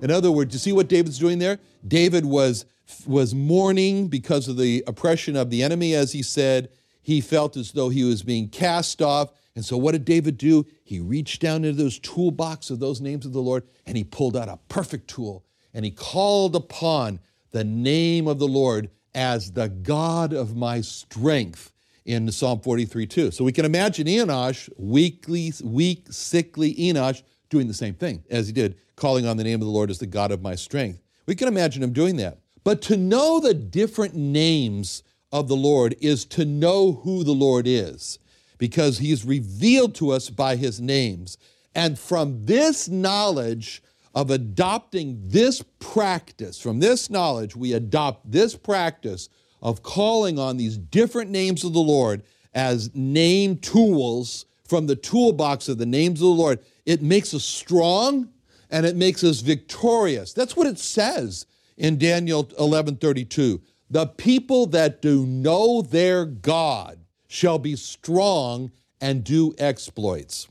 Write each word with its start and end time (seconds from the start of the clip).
in 0.00 0.10
other 0.10 0.30
words, 0.30 0.54
you 0.54 0.58
see 0.58 0.72
what 0.72 0.88
David's 0.88 1.18
doing 1.18 1.38
there? 1.38 1.58
David 1.86 2.24
was, 2.24 2.64
was 3.06 3.34
mourning 3.34 4.08
because 4.08 4.48
of 4.48 4.56
the 4.56 4.84
oppression 4.86 5.36
of 5.36 5.50
the 5.50 5.62
enemy, 5.62 5.94
as 5.94 6.12
he 6.12 6.22
said. 6.22 6.70
He 7.02 7.20
felt 7.20 7.56
as 7.56 7.72
though 7.72 7.88
he 7.88 8.04
was 8.04 8.22
being 8.22 8.48
cast 8.48 9.02
off. 9.02 9.32
And 9.56 9.64
so, 9.64 9.76
what 9.76 9.92
did 9.92 10.04
David 10.04 10.38
do? 10.38 10.66
He 10.84 11.00
reached 11.00 11.42
down 11.42 11.64
into 11.64 11.82
those 11.82 11.98
toolbox 11.98 12.70
of 12.70 12.78
those 12.78 13.00
names 13.00 13.26
of 13.26 13.32
the 13.32 13.42
Lord 13.42 13.64
and 13.86 13.96
he 13.96 14.04
pulled 14.04 14.36
out 14.36 14.48
a 14.48 14.58
perfect 14.68 15.08
tool 15.08 15.44
and 15.74 15.84
he 15.84 15.90
called 15.90 16.54
upon 16.54 17.20
the 17.50 17.64
name 17.64 18.26
of 18.28 18.38
the 18.38 18.48
Lord 18.48 18.90
as 19.14 19.52
the 19.52 19.68
God 19.68 20.32
of 20.32 20.56
my 20.56 20.80
strength 20.80 21.72
in 22.04 22.30
Psalm 22.30 22.60
43 22.60 23.06
2. 23.06 23.30
So 23.30 23.44
we 23.44 23.52
can 23.52 23.64
imagine 23.64 24.06
Enosh, 24.06 24.68
weakly, 24.76 25.52
weak, 25.62 26.06
sickly 26.10 26.74
Enosh, 26.74 27.22
doing 27.48 27.66
the 27.66 27.74
same 27.74 27.94
thing 27.94 28.24
as 28.30 28.46
he 28.46 28.52
did, 28.52 28.76
calling 29.00 29.26
on 29.26 29.36
the 29.36 29.44
name 29.44 29.60
of 29.60 29.66
the 29.66 29.72
Lord 29.72 29.90
as 29.90 29.98
the 29.98 30.06
God 30.06 30.30
of 30.30 30.42
my 30.42 30.54
strength. 30.54 31.00
We 31.26 31.34
can 31.34 31.48
imagine 31.48 31.82
him 31.82 31.92
doing 31.92 32.16
that. 32.16 32.38
But 32.62 32.82
to 32.82 32.96
know 32.96 33.40
the 33.40 33.54
different 33.54 34.14
names 34.14 35.02
of 35.32 35.48
the 35.48 35.56
Lord 35.56 35.96
is 36.00 36.24
to 36.26 36.44
know 36.44 36.92
who 36.92 37.24
the 37.24 37.32
Lord 37.32 37.66
is, 37.66 38.18
because 38.58 38.98
he's 38.98 39.24
revealed 39.24 39.94
to 39.96 40.10
us 40.10 40.28
by 40.28 40.56
his 40.56 40.80
names. 40.80 41.38
And 41.74 41.98
from 41.98 42.44
this 42.44 42.88
knowledge 42.88 43.82
of 44.14 44.30
adopting 44.30 45.20
this 45.24 45.62
practice, 45.78 46.60
from 46.60 46.80
this 46.80 47.08
knowledge, 47.08 47.56
we 47.56 47.72
adopt 47.72 48.30
this 48.30 48.54
practice 48.54 49.28
of 49.62 49.82
calling 49.82 50.38
on 50.38 50.56
these 50.56 50.76
different 50.76 51.30
names 51.30 51.64
of 51.64 51.72
the 51.72 51.80
Lord 51.80 52.22
as 52.52 52.94
name 52.94 53.56
tools 53.56 54.44
from 54.64 54.86
the 54.86 54.96
toolbox 54.96 55.68
of 55.68 55.78
the 55.78 55.86
names 55.86 56.20
of 56.20 56.26
the 56.26 56.34
Lord. 56.34 56.58
It 56.84 57.02
makes 57.02 57.32
us 57.32 57.44
strong 57.44 58.28
and 58.70 58.86
it 58.86 58.96
makes 58.96 59.24
us 59.24 59.40
victorious. 59.40 60.32
That's 60.32 60.56
what 60.56 60.66
it 60.66 60.78
says 60.78 61.46
in 61.76 61.98
Daniel 61.98 62.44
11:32. 62.58 63.60
The 63.90 64.06
people 64.06 64.66
that 64.66 65.02
do 65.02 65.26
know 65.26 65.82
their 65.82 66.24
God 66.24 67.00
shall 67.26 67.58
be 67.58 67.76
strong 67.76 68.70
and 69.00 69.24
do 69.24 69.54
exploits. 69.58 70.46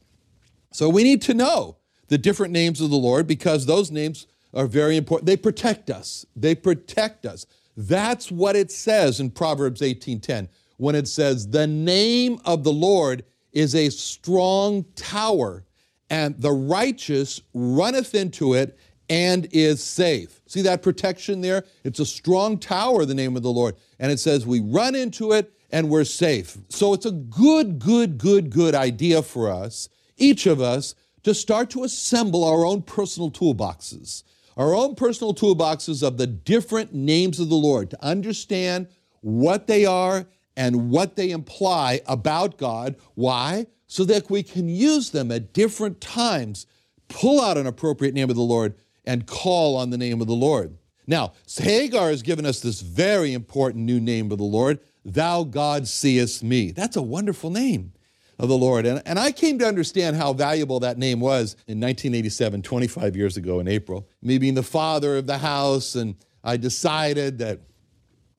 So 0.72 0.90
we 0.90 1.04
need 1.04 1.22
to 1.24 1.34
know 1.34 1.78
the 2.08 2.18
different 2.18 2.52
names 2.54 2.82
of 2.82 2.90
the 2.90 2.98
Lord 2.98 3.28
because 3.28 3.66
those 3.66 3.92
names 3.92 4.28
are 4.54 4.68
very 4.68 4.98
important. 4.98 5.28
They 5.28 5.38
protect 5.38 5.90
us. 5.90 6.26
They 6.36 6.56
protect 6.56 7.26
us. 7.26 7.46
That's 7.78 8.32
what 8.32 8.56
it 8.56 8.72
says 8.72 9.20
in 9.20 9.32
Proverbs 9.32 9.82
18:10 9.82 10.50
when 10.78 10.96
it 10.96 11.08
says 11.08 11.50
the 11.50 11.68
name 11.68 12.40
of 12.46 12.64
the 12.64 12.74
Lord 12.74 13.24
is 13.52 13.76
a 13.76 13.90
strong 13.90 14.86
tower 14.96 15.64
and 16.10 16.40
the 16.40 16.52
righteous 16.52 17.42
runneth 17.54 18.16
into 18.16 18.54
it 18.54 18.78
and 19.10 19.48
is 19.52 19.84
safe. 19.84 20.42
See 20.46 20.62
that 20.62 20.82
protection 20.82 21.42
there? 21.42 21.64
It's 21.84 22.00
a 22.00 22.06
strong 22.06 22.58
tower, 22.58 23.06
the 23.06 23.16
name 23.16 23.36
of 23.36 23.44
the 23.44 23.52
Lord. 23.52 23.76
And 24.00 24.12
it 24.12 24.20
says 24.20 24.46
we 24.46 24.60
run 24.60 24.96
into 24.96 25.32
it 25.32 25.52
and 25.72 25.90
we're 25.90 26.04
safe. 26.04 26.58
So 26.70 26.94
it's 26.94 27.06
a 27.06 27.12
good, 27.12 27.80
good, 27.80 28.18
good, 28.18 28.50
good 28.50 28.76
idea 28.76 29.22
for 29.22 29.52
us, 29.52 29.90
each 30.18 30.46
of 30.46 30.62
us, 30.62 30.96
to 31.24 31.34
start 31.34 31.70
to 31.72 31.84
assemble 31.84 32.44
our 32.44 32.66
own 32.66 32.82
personal 32.82 33.30
toolboxes, 33.30 34.24
our 34.58 34.74
own 34.74 34.96
personal 34.96 35.34
toolboxes 35.34 36.02
of 36.02 36.18
the 36.18 36.28
different 36.28 36.94
names 36.94 37.40
of 37.40 37.50
the 37.50 37.56
Lord, 37.56 37.90
to 37.92 38.04
understand 38.04 38.88
what 39.22 39.68
they 39.68 39.86
are 39.86 40.28
and 40.56 40.90
what 40.90 41.16
they 41.16 41.32
imply 41.32 42.02
about 42.06 42.58
God. 42.58 42.96
Why? 43.16 43.68
So 43.90 44.06
that 44.06 44.30
we 44.30 44.44
can 44.44 44.70
use 44.70 45.10
them 45.10 45.32
at 45.32 45.52
different 45.52 46.00
times, 46.00 46.68
pull 47.08 47.42
out 47.42 47.58
an 47.58 47.66
appropriate 47.66 48.14
name 48.14 48.30
of 48.30 48.36
the 48.36 48.42
Lord, 48.42 48.76
and 49.04 49.26
call 49.26 49.76
on 49.76 49.90
the 49.90 49.98
name 49.98 50.22
of 50.22 50.28
the 50.28 50.34
Lord. 50.34 50.78
Now, 51.08 51.34
Hagar 51.58 52.10
has 52.10 52.22
given 52.22 52.46
us 52.46 52.60
this 52.60 52.82
very 52.82 53.34
important 53.34 53.84
new 53.84 54.00
name 54.00 54.32
of 54.32 54.38
the 54.38 54.44
Lord 54.44 54.80
Thou 55.04 55.44
God 55.44 55.88
seest 55.88 56.44
me. 56.44 56.72
That's 56.72 56.98
a 56.98 57.02
wonderful 57.02 57.50
name 57.50 57.94
of 58.38 58.48
the 58.48 58.58
Lord. 58.58 58.86
And, 58.86 59.02
and 59.06 59.18
I 59.18 59.32
came 59.32 59.58
to 59.58 59.66
understand 59.66 60.18
how 60.18 60.34
valuable 60.34 60.80
that 60.82 61.00
name 61.00 61.20
was 61.20 61.54
in 61.68 61.80
1987, 61.80 62.62
25 62.62 63.16
years 63.16 63.38
ago 63.38 63.60
in 63.60 63.68
April. 63.68 64.08
Me 64.22 64.38
being 64.38 64.54
the 64.54 64.62
father 64.62 65.18
of 65.18 65.26
the 65.26 65.40
house, 65.40 65.96
and 65.96 66.16
I 66.44 66.58
decided 66.58 67.40
that, 67.40 67.62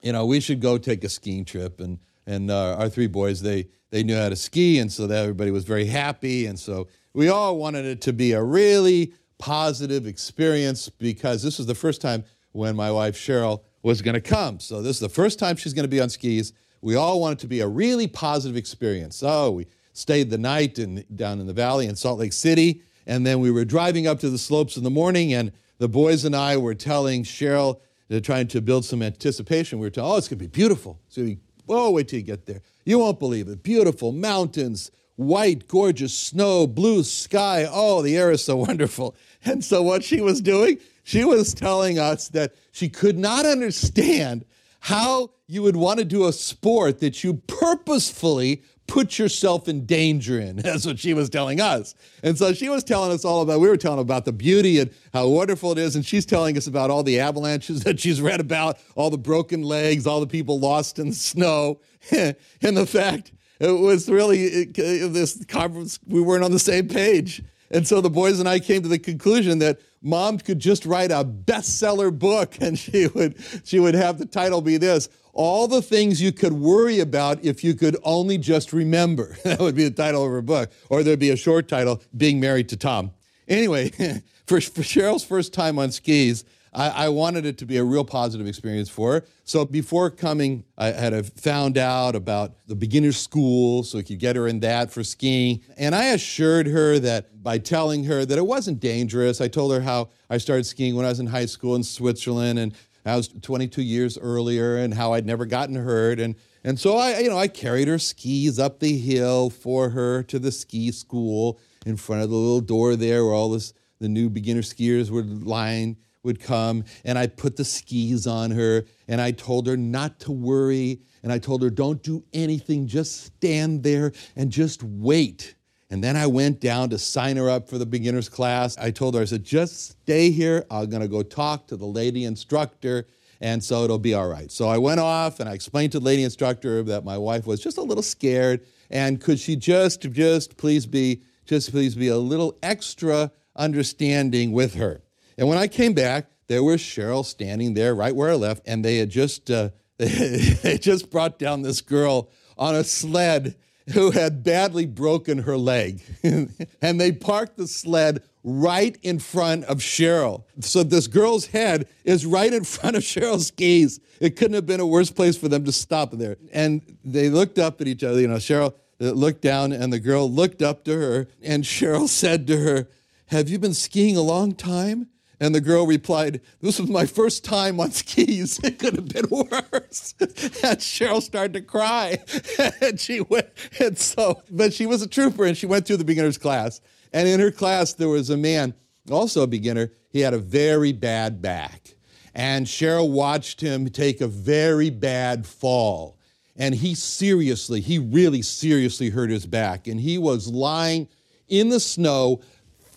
you 0.01 0.13
know, 0.13 0.27
we 0.27 0.39
should 0.39 0.61
go 0.61 0.79
take 0.79 1.03
a 1.03 1.09
skiing 1.09 1.45
trip. 1.45 1.81
And, 1.81 1.99
and 2.25 2.53
uh, 2.53 2.77
our 2.77 2.89
three 2.89 3.09
boys, 3.09 3.43
they, 3.43 3.67
they 3.91 4.03
knew 4.03 4.17
how 4.17 4.29
to 4.29 4.37
ski, 4.37 4.79
and 4.79 4.91
so 4.91 5.05
everybody 5.05 5.51
was 5.51 5.65
very 5.65 5.87
happy. 5.87 6.47
And 6.47 6.59
so 6.59 6.89
we 7.13 7.29
all 7.29 7.59
wanted 7.59 7.85
it 7.85 8.01
to 8.03 8.13
be 8.13 8.33
a 8.33 8.43
really 8.43 9.13
positive 9.39 10.07
experience 10.07 10.89
because 10.89 11.43
this 11.43 11.59
was 11.59 11.67
the 11.67 11.75
first 11.75 12.01
time 12.01 12.25
when 12.53 12.77
my 12.77 12.91
wife 12.91 13.17
Cheryl 13.17 13.63
was 13.83 14.03
going 14.03 14.15
to 14.15 14.21
come. 14.21 14.61
So 14.61 14.83
this 14.83 14.97
is 14.97 15.01
the 15.01 15.09
first 15.09 15.39
time 15.39 15.57
she's 15.57 15.75
going 15.75 15.85
to 15.85 15.89
be 15.89 16.01
on 16.01 16.11
skis. 16.11 16.53
We 16.83 16.95
all 16.95 17.21
wanted 17.21 17.39
it 17.39 17.41
to 17.41 17.47
be 17.49 17.61
a 17.61 17.69
really 17.69 18.07
positive 18.07 18.57
experience. 18.57 19.17
So 19.17 19.51
we 19.53 19.67
stayed 19.93 20.31
the 20.31 20.39
night 20.39 20.79
in, 20.79 21.05
down 21.15 21.41
in 21.41 21.47
the 21.47 21.53
valley 21.53 21.87
in 21.87 21.97
Salt 21.97 22.19
Lake 22.19 22.33
City, 22.33 22.83
and 23.07 23.27
then 23.27 23.41
we 23.41 23.51
were 23.51 23.65
driving 23.65 24.07
up 24.07 24.21
to 24.21 24.31
the 24.31 24.39
slopes 24.39 24.77
in 24.77 24.85
the 24.85 24.91
morning, 24.91 25.33
and 25.33 25.53
the 25.79 25.89
boys 25.89 26.25
and 26.25 26.37
I 26.37 26.57
were 26.57 26.75
telling 26.75 27.25
Cheryl, 27.25 27.81
they're 28.09 28.21
trying 28.21 28.49
to 28.49 28.61
build 28.61 28.85
some 28.85 29.03
anticipation. 29.03 29.79
We 29.79 29.87
were 29.87 29.91
telling, 29.91 30.13
oh, 30.13 30.17
it's 30.17 30.29
going 30.29 30.39
to 30.39 30.45
be 30.45 30.49
beautiful. 30.49 31.01
It's 31.07 31.17
going 31.17 31.29
to 31.29 31.35
be 31.37 31.43
Oh, 31.69 31.91
wait 31.91 32.09
till 32.09 32.19
you 32.19 32.25
get 32.25 32.47
there. 32.47 32.63
You 32.85 32.99
won't 32.99 33.19
believe 33.19 33.49
it. 33.49 33.63
Beautiful 33.63 34.13
mountains, 34.13 34.91
white, 35.17 35.69
gorgeous 35.69 36.17
snow, 36.17 36.67
blue 36.67 37.03
sky. 37.03 37.67
Oh, 37.71 38.03
the 38.03 38.17
air 38.17 38.31
is 38.31 38.45
so 38.45 38.57
wonderful. 38.69 39.15
And 39.45 39.65
so, 39.65 39.83
what 39.83 40.03
she 40.03 40.21
was 40.21 40.41
doing, 40.41 40.79
she 41.05 41.25
was 41.25 41.55
telling 41.55 41.99
us 41.99 42.29
that 42.29 42.55
she 42.73 42.89
could 42.89 43.19
not 43.19 43.47
understand 43.47 44.45
how 44.81 45.31
you 45.47 45.63
would 45.63 45.77
want 45.77 45.99
to 45.99 46.05
do 46.05 46.27
a 46.27 46.33
sport 46.33 47.01
that 47.01 47.23
you 47.23 47.35
purposefully 47.35 48.63
put 48.91 49.19
yourself 49.19 49.69
in 49.69 49.87
danger 49.87 50.41
in. 50.41 50.57
That's 50.57 50.85
what 50.85 50.99
she 50.99 51.15
was 51.15 51.31
telling 51.31 51.61
us. 51.61 51.95
And 52.23 52.37
so 52.37 52.53
she 52.53 52.69
was 52.69 52.83
telling 52.83 53.13
us 53.13 53.25
all 53.25 53.41
about, 53.41 53.61
we 53.61 53.69
were 53.69 53.77
telling 53.77 54.01
about 54.01 54.25
the 54.25 54.33
beauty 54.33 54.81
and 54.81 54.91
how 55.15 55.29
wonderful 55.29 55.73
it 55.73 55.79
is. 55.79 55.95
And 55.95 56.05
she's 56.05 56.27
telling 56.27 56.57
us 56.57 56.67
about 56.67 56.91
all 56.91 57.03
the 57.03 57.21
avalanches 57.21 57.81
that 57.85 58.01
she's 58.01 58.21
read 58.21 58.41
about, 58.41 58.79
all 58.97 59.09
the 59.09 59.17
broken 59.19 59.63
legs, 59.63 60.07
all 60.07 60.21
the 60.21 60.27
people 60.27 60.59
lost 60.59 60.99
in 60.99 61.11
the 61.11 61.15
snow. 61.15 61.81
and 62.11 62.37
the 62.61 62.87
fact 62.87 63.33
it 63.61 63.71
was 63.71 64.09
really 64.09 64.43
it, 64.45 64.75
this 64.75 65.45
conference, 65.45 66.01
we 66.07 66.21
weren't 66.21 66.45
on 66.45 66.51
the 66.51 66.59
same 66.59 66.89
page. 66.89 67.43
And 67.71 67.87
so 67.87 68.01
the 68.01 68.11
boys 68.11 68.41
and 68.41 68.49
I 68.49 68.59
came 68.59 68.83
to 68.83 68.89
the 68.89 68.99
conclusion 68.99 69.61
that 69.61 69.79
mom 70.03 70.39
could 70.39 70.59
just 70.59 70.87
write 70.87 71.11
a 71.11 71.25
bestseller 71.25 72.17
book 72.17 72.57
and 72.61 72.79
she 72.79 73.07
would 73.09 73.35
she 73.65 73.79
would 73.79 73.95
have 73.95 74.19
the 74.19 74.27
title 74.27 74.61
be 74.61 74.77
this 74.77 75.09
all 75.33 75.69
the 75.69 75.83
things 75.83 76.21
you 76.21 76.33
could 76.33 76.53
worry 76.53 77.01
about 77.01 77.45
if 77.45 77.63
you 77.63 77.75
could 77.75 77.97
only 78.03 78.39
just 78.39 78.73
remember. 78.73 79.37
that 79.45 79.61
would 79.61 79.75
be 79.75 79.85
the 79.85 79.91
title 79.91 80.25
of 80.25 80.31
her 80.31 80.43
book. 80.43 80.71
Or 80.89 81.03
there'd 81.03 81.19
be 81.19 81.31
a 81.31 81.37
short 81.37 81.69
title, 81.69 82.03
Being 82.17 82.41
Married 82.41 82.69
to 82.71 82.77
Tom. 82.77 83.13
Anyway, 83.49 83.91
for, 84.47 84.61
for 84.61 84.83
Cheryl's 84.83 85.25
first 85.25 85.53
time 85.53 85.79
on 85.79 85.93
skis, 85.93 86.45
I, 86.73 86.89
I, 86.89 87.09
wanted 87.09 87.47
it 87.47 87.59
to 87.59 87.67
be 87.67 87.79
a 87.79 87.85
real 87.85 88.05
positive 88.05 88.47
experience 88.47 88.89
for 88.89 89.15
her. 89.15 89.25
So 89.45 89.65
before 89.65 90.09
coming, 90.11 90.65
I 90.79 90.93
had 90.93 91.27
found 91.41 91.77
out 91.77 92.15
about 92.15 92.55
the 92.67 92.77
beginner 92.77 93.13
school 93.13 93.83
so 93.83 93.99
we 93.99 94.05
could 94.05 94.21
get 94.21 94.37
her 94.37 94.47
in 94.47 94.61
that 94.61 94.93
for 94.93 95.03
skiing. 95.03 95.63
And 95.77 95.95
I 95.95 96.07
assured 96.07 96.69
her 96.69 96.99
that 97.01 97.43
by 97.43 97.59
telling 97.59 98.05
her 98.05 98.25
that 98.25 98.39
it 98.39 98.47
wasn't 98.47 98.79
dangerous, 98.79 99.41
I 99.41 99.49
told 99.49 99.73
her 99.73 99.81
how 99.81 100.11
I 100.29 100.39
started 100.39 100.65
skiing 100.65 100.95
when 100.95 101.05
I 101.05 101.09
was 101.09 101.21
in 101.21 101.27
high 101.27 101.47
school 101.47 101.75
in 101.75 101.83
Switzerland 101.83 102.59
and 102.59 102.75
I 103.05 103.17
was 103.17 103.29
22 103.29 103.83
years 103.83 104.19
earlier 104.19 104.77
and 104.77 104.95
how 104.95 105.15
I'd 105.15 105.27
never 105.27 105.47
gotten 105.47 105.75
hurt. 105.75 106.21
And, 106.21 106.37
and 106.63 106.79
so 106.79 106.97
I, 106.97 107.19
you 107.19 107.31
know, 107.31 107.39
I 107.39 107.49
carried 107.49 107.89
her 107.89 107.99
skis 107.99 108.59
up 108.59 108.79
the 108.79 108.97
hill 108.97 109.51
for 109.51 109.91
her 109.91 110.23
to 110.25 110.39
the 110.39 110.53
ski 110.53 110.93
school 110.93 111.59
in 111.87 111.97
front 111.97 112.23
of 112.23 112.31
the 112.31 112.37
little 112.37 112.61
door 112.61 112.95
there 112.95 113.25
where 113.25 113.35
all 113.35 113.51
this, 113.51 113.73
the 114.01 114.09
new 114.09 114.29
beginner 114.29 114.63
skiers 114.63 115.11
were 115.11 115.23
lying 115.23 115.97
would 116.23 116.41
come 116.41 116.85
and 117.05 117.19
I 117.19 117.27
put 117.27 117.57
the 117.57 117.65
skis 117.65 118.27
on 118.27 118.51
her 118.51 118.85
and 119.09 119.21
I 119.21 119.31
told 119.31 119.67
her 119.67 119.77
not 119.77 120.21
to 120.21 120.33
worry 120.33 121.01
and 121.23 121.33
I 121.33 121.39
told 121.39 121.63
her 121.63 121.71
don't 121.71 122.03
do 122.03 122.25
anything 122.33 122.87
just 122.87 123.25
stand 123.25 123.83
there 123.83 124.13
and 124.37 124.51
just 124.51 124.83
wait 124.83 125.55
and 125.91 126.05
then 126.05 126.17
I 126.17 126.27
went 126.29 126.61
down 126.61 126.89
to 126.91 126.99
sign 126.99 127.37
her 127.37 127.51
up 127.51 127.69
for 127.69 127.77
the 127.77 127.85
beginner's 127.85 128.29
class. 128.29 128.79
I 128.79 128.93
told 128.93 129.17
her, 129.17 129.23
I 129.23 129.25
said, 129.25 129.43
just 129.43 130.01
stay 130.03 130.31
here. 130.31 130.65
I'm 130.71 130.89
going 130.89 131.03
to 131.03 131.09
go 131.09 131.23
talk 131.23 131.67
to 131.67 131.77
the 131.77 131.87
lady 131.87 132.25
instructor, 132.25 133.09
and 133.41 133.63
so 133.63 133.83
it'll 133.83 133.99
be 133.99 134.15
all 134.15 134.29
right. 134.29 134.53
So 134.53 134.69
I 134.69 134.79
went 134.79 135.01
off 135.01 135.41
and 135.41 135.49
I 135.49 135.53
explained 135.53 135.91
to 135.93 135.99
the 135.99 136.05
lady 136.05 136.23
instructor 136.23 136.83
that 136.85 137.05
my 137.05 137.19
wife 137.19 137.45
was 137.45 137.61
just 137.61 137.77
a 137.77 137.83
little 137.83 138.05
scared, 138.05 138.65
and 138.89 139.21
could 139.21 139.41
she 139.41 139.57
just, 139.57 140.03
just 140.03 140.57
please 140.57 140.87
be, 140.87 141.23
just 141.45 141.73
please 141.73 141.97
be 141.97 142.07
a 142.07 142.19
little 142.19 142.57
extra 142.63 143.33
understanding 143.57 144.53
with 144.53 144.75
her. 144.75 145.03
And 145.41 145.49
when 145.49 145.57
I 145.57 145.69
came 145.69 145.95
back, 145.95 146.27
there 146.49 146.63
was 146.63 146.83
Cheryl 146.83 147.25
standing 147.25 147.73
there 147.73 147.95
right 147.95 148.15
where 148.15 148.31
I 148.31 148.35
left, 148.35 148.63
and 148.69 148.85
they 148.85 148.99
had 148.99 149.09
just, 149.09 149.51
uh, 149.51 149.71
they 149.97 150.79
just 150.79 151.11
brought 151.11 151.39
down 151.39 151.63
this 151.63 151.81
girl 151.81 152.29
on 152.59 152.75
a 152.75 152.85
sled 152.85 153.57
who 153.95 154.11
had 154.11 154.45
badly 154.45 154.85
broken 154.85 155.39
her 155.39 155.57
leg. 155.57 156.03
and 156.23 157.01
they 157.01 157.11
parked 157.11 157.57
the 157.57 157.67
sled 157.67 158.23
right 158.45 158.99
in 159.03 159.19
front 159.19 159.65
of 159.65 159.79
Cheryl. 159.79 160.45
So 160.61 160.83
this 160.83 161.07
girl's 161.07 161.47
head 161.47 161.89
is 162.05 162.27
right 162.27 162.53
in 162.53 162.65
front 162.65 162.97
of 162.97 163.03
Cheryl's 163.03 163.51
gaze. 163.51 163.99
It 164.21 164.37
couldn't 164.37 164.57
have 164.57 164.67
been 164.67 164.81
a 164.81 164.87
worse 164.87 165.11
place 165.11 165.39
for 165.39 165.49
them 165.49 165.65
to 165.65 165.73
stop 165.73 166.11
there. 166.13 166.37
And 166.53 166.83
they 167.03 167.31
looked 167.31 167.59
up 167.59 167.81
at 167.81 167.89
each 167.89 168.05
other. 168.05 168.21
You 168.21 168.29
know, 168.29 168.37
Cheryl 168.37 168.75
uh, 169.01 169.13
looked 169.13 169.41
down, 169.41 169.73
and 169.73 169.91
the 169.91 170.01
girl 170.01 170.31
looked 170.31 170.61
up 170.61 170.85
to 170.85 170.93
her, 170.93 171.29
and 171.43 171.65
Cheryl 171.65 172.09
said 172.09 172.47
to 172.49 172.59
her, 172.59 172.89
Have 173.29 173.49
you 173.49 173.59
been 173.59 173.73
skiing 173.73 174.19
a 174.19 174.23
long 174.23 174.55
time? 174.55 175.09
And 175.41 175.55
the 175.55 175.61
girl 175.61 175.87
replied, 175.87 176.43
This 176.61 176.79
was 176.79 176.91
my 176.91 177.07
first 177.07 177.45
time 177.45 177.81
on 177.81 177.91
skis. 177.93 178.61
It 178.65 178.79
could 178.79 178.95
have 178.95 179.09
been 179.09 179.29
worse. 179.31 180.15
and 180.21 180.79
Cheryl 180.79 181.23
started 181.23 181.55
to 181.55 181.63
cry. 181.63 182.19
and 182.81 183.01
she 183.01 183.23
went, 183.23 183.49
and 183.81 183.99
so, 183.99 184.43
but 184.51 184.75
she 184.75 184.87
was 184.87 185.01
a 185.01 185.09
trooper 185.09 185.47
and 185.47 185.57
she 185.57 185.67
went 185.67 185.87
through 185.87 185.97
the 185.97 186.05
beginner's 186.05 186.39
class. 186.39 186.81
And 187.13 187.27
in 187.27 187.41
her 187.41 187.51
class, 187.51 187.95
there 187.95 188.09
was 188.09 188.29
a 188.31 188.37
man, 188.37 188.75
also 189.11 189.43
a 189.43 189.47
beginner. 189.47 189.91
He 190.11 190.21
had 190.21 190.35
a 190.35 190.39
very 190.39 190.93
bad 190.93 191.41
back. 191.41 191.95
And 192.35 192.67
Cheryl 192.67 193.11
watched 193.11 193.61
him 193.61 193.89
take 193.89 194.21
a 194.21 194.29
very 194.29 194.91
bad 194.91 195.47
fall. 195.47 196.19
And 196.57 196.75
he 196.75 196.95
seriously, 196.95 197.81
he 197.81 197.99
really 197.99 198.43
seriously 198.43 199.09
hurt 199.09 199.31
his 199.31 199.47
back. 199.47 199.87
And 199.89 199.99
he 199.99 200.19
was 200.19 200.49
lying 200.49 201.09
in 201.49 201.71
the 201.71 201.81
snow, 201.81 202.41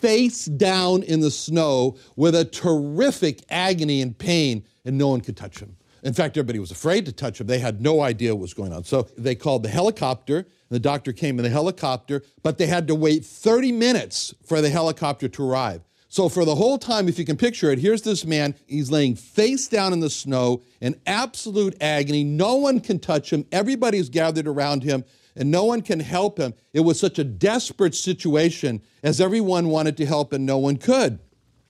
face 0.04 0.44
down 0.44 1.02
in 1.02 1.20
the 1.20 1.30
snow 1.30 1.96
with 2.14 2.34
a 2.34 2.44
terrific 2.44 3.42
agony 3.48 4.02
and 4.02 4.18
pain, 4.18 4.62
and 4.84 4.98
no 4.98 5.08
one 5.08 5.22
could 5.22 5.34
touch 5.34 5.60
him. 5.60 5.78
In 6.02 6.12
fact, 6.12 6.36
everybody 6.36 6.58
was 6.58 6.70
afraid 6.70 7.06
to 7.06 7.12
touch 7.12 7.40
him. 7.40 7.46
They 7.46 7.58
had 7.58 7.80
no 7.80 8.02
idea 8.02 8.34
what 8.34 8.42
was 8.42 8.52
going 8.52 8.74
on. 8.74 8.84
So 8.84 9.08
they 9.16 9.34
called 9.34 9.62
the 9.62 9.70
helicopter. 9.70 10.46
The 10.68 10.78
doctor 10.78 11.14
came 11.14 11.38
in 11.38 11.42
the 11.44 11.48
helicopter, 11.48 12.22
but 12.42 12.58
they 12.58 12.66
had 12.66 12.86
to 12.88 12.94
wait 12.94 13.24
30 13.24 13.72
minutes 13.72 14.34
for 14.44 14.60
the 14.60 14.68
helicopter 14.68 15.26
to 15.26 15.48
arrive. 15.48 15.80
So, 16.10 16.28
for 16.28 16.44
the 16.44 16.54
whole 16.54 16.78
time, 16.78 17.08
if 17.08 17.18
you 17.18 17.24
can 17.24 17.36
picture 17.36 17.72
it, 17.72 17.80
here's 17.80 18.02
this 18.02 18.24
man. 18.24 18.54
He's 18.68 18.88
laying 18.88 19.16
face 19.16 19.66
down 19.66 19.92
in 19.92 19.98
the 19.98 20.10
snow 20.10 20.62
in 20.80 21.00
absolute 21.06 21.76
agony. 21.80 22.22
No 22.22 22.54
one 22.54 22.78
can 22.78 23.00
touch 23.00 23.32
him. 23.32 23.46
Everybody's 23.50 24.10
gathered 24.10 24.46
around 24.46 24.84
him 24.84 25.04
and 25.36 25.50
no 25.50 25.64
one 25.64 25.82
can 25.82 26.00
help 26.00 26.38
him. 26.38 26.54
It 26.72 26.80
was 26.80 26.98
such 26.98 27.18
a 27.18 27.24
desperate 27.24 27.94
situation 27.94 28.82
as 29.02 29.20
everyone 29.20 29.68
wanted 29.68 29.96
to 29.98 30.06
help 30.06 30.32
and 30.32 30.46
no 30.46 30.58
one 30.58 30.76
could. 30.76 31.18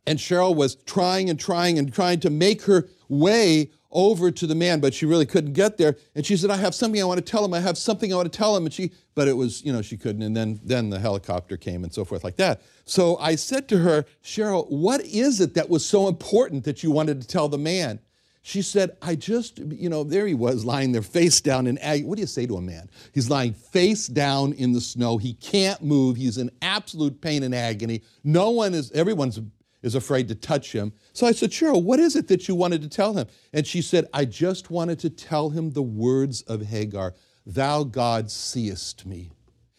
And 0.06 0.18
Cheryl 0.18 0.54
was 0.54 0.74
trying 0.74 1.30
and 1.30 1.40
trying 1.40 1.78
and 1.78 1.92
trying 1.92 2.20
to 2.20 2.30
make 2.30 2.62
her 2.62 2.88
way 3.08 3.70
over 3.94 4.30
to 4.30 4.46
the 4.46 4.54
man, 4.54 4.80
but 4.80 4.92
she 4.92 5.06
really 5.06 5.24
couldn't 5.24 5.52
get 5.52 5.78
there. 5.78 5.96
And 6.14 6.26
she 6.26 6.36
said, 6.36 6.50
I 6.50 6.56
have 6.56 6.74
something 6.74 7.00
I 7.00 7.04
want 7.04 7.24
to 7.24 7.30
tell 7.30 7.44
him. 7.44 7.54
I 7.54 7.60
have 7.60 7.78
something 7.78 8.12
I 8.12 8.16
want 8.16 8.30
to 8.30 8.36
tell 8.36 8.56
him. 8.56 8.64
And 8.64 8.74
she, 8.74 8.90
but 9.14 9.28
it 9.28 9.34
was, 9.34 9.64
you 9.64 9.72
know, 9.72 9.82
she 9.82 9.96
couldn't. 9.96 10.22
And 10.22 10.36
then, 10.36 10.60
then 10.64 10.90
the 10.90 10.98
helicopter 10.98 11.56
came 11.56 11.84
and 11.84 11.94
so 11.94 12.04
forth 12.04 12.24
like 12.24 12.36
that. 12.36 12.60
So 12.84 13.16
I 13.18 13.36
said 13.36 13.68
to 13.68 13.78
her, 13.78 14.04
Cheryl, 14.22 14.68
what 14.68 15.00
is 15.02 15.40
it 15.40 15.54
that 15.54 15.70
was 15.70 15.86
so 15.86 16.08
important 16.08 16.64
that 16.64 16.82
you 16.82 16.90
wanted 16.90 17.22
to 17.22 17.26
tell 17.26 17.48
the 17.48 17.56
man? 17.56 18.00
She 18.46 18.60
said, 18.60 18.98
I 19.00 19.14
just, 19.14 19.58
you 19.58 19.88
know, 19.88 20.04
there 20.04 20.26
he 20.26 20.34
was 20.34 20.66
lying 20.66 20.92
there 20.92 21.00
face 21.00 21.40
down 21.40 21.66
in 21.66 21.78
agony. 21.78 22.06
What 22.06 22.16
do 22.16 22.20
you 22.20 22.26
say 22.26 22.46
to 22.46 22.58
a 22.58 22.60
man? 22.60 22.90
He's 23.14 23.30
lying 23.30 23.54
face 23.54 24.06
down 24.06 24.52
in 24.52 24.74
the 24.74 24.82
snow. 24.82 25.16
He 25.16 25.32
can't 25.32 25.82
move. 25.82 26.18
He's 26.18 26.36
in 26.36 26.50
absolute 26.60 27.22
pain 27.22 27.42
and 27.42 27.54
agony. 27.54 28.02
No 28.22 28.50
one 28.50 28.74
is, 28.74 28.92
everyone's 28.92 29.40
is 29.82 29.94
afraid 29.94 30.28
to 30.28 30.34
touch 30.34 30.72
him. 30.72 30.92
So 31.14 31.26
I 31.26 31.32
said, 31.32 31.52
Cheryl, 31.52 31.82
what 31.82 31.98
is 31.98 32.16
it 32.16 32.28
that 32.28 32.46
you 32.46 32.54
wanted 32.54 32.82
to 32.82 32.88
tell 32.88 33.14
him? 33.14 33.28
And 33.54 33.66
she 33.66 33.80
said, 33.80 34.08
I 34.12 34.26
just 34.26 34.70
wanted 34.70 34.98
to 34.98 35.10
tell 35.10 35.48
him 35.48 35.70
the 35.70 35.82
words 35.82 36.42
of 36.42 36.66
Hagar, 36.66 37.14
Thou 37.46 37.84
God 37.84 38.30
seest 38.30 39.06
me. 39.06 39.32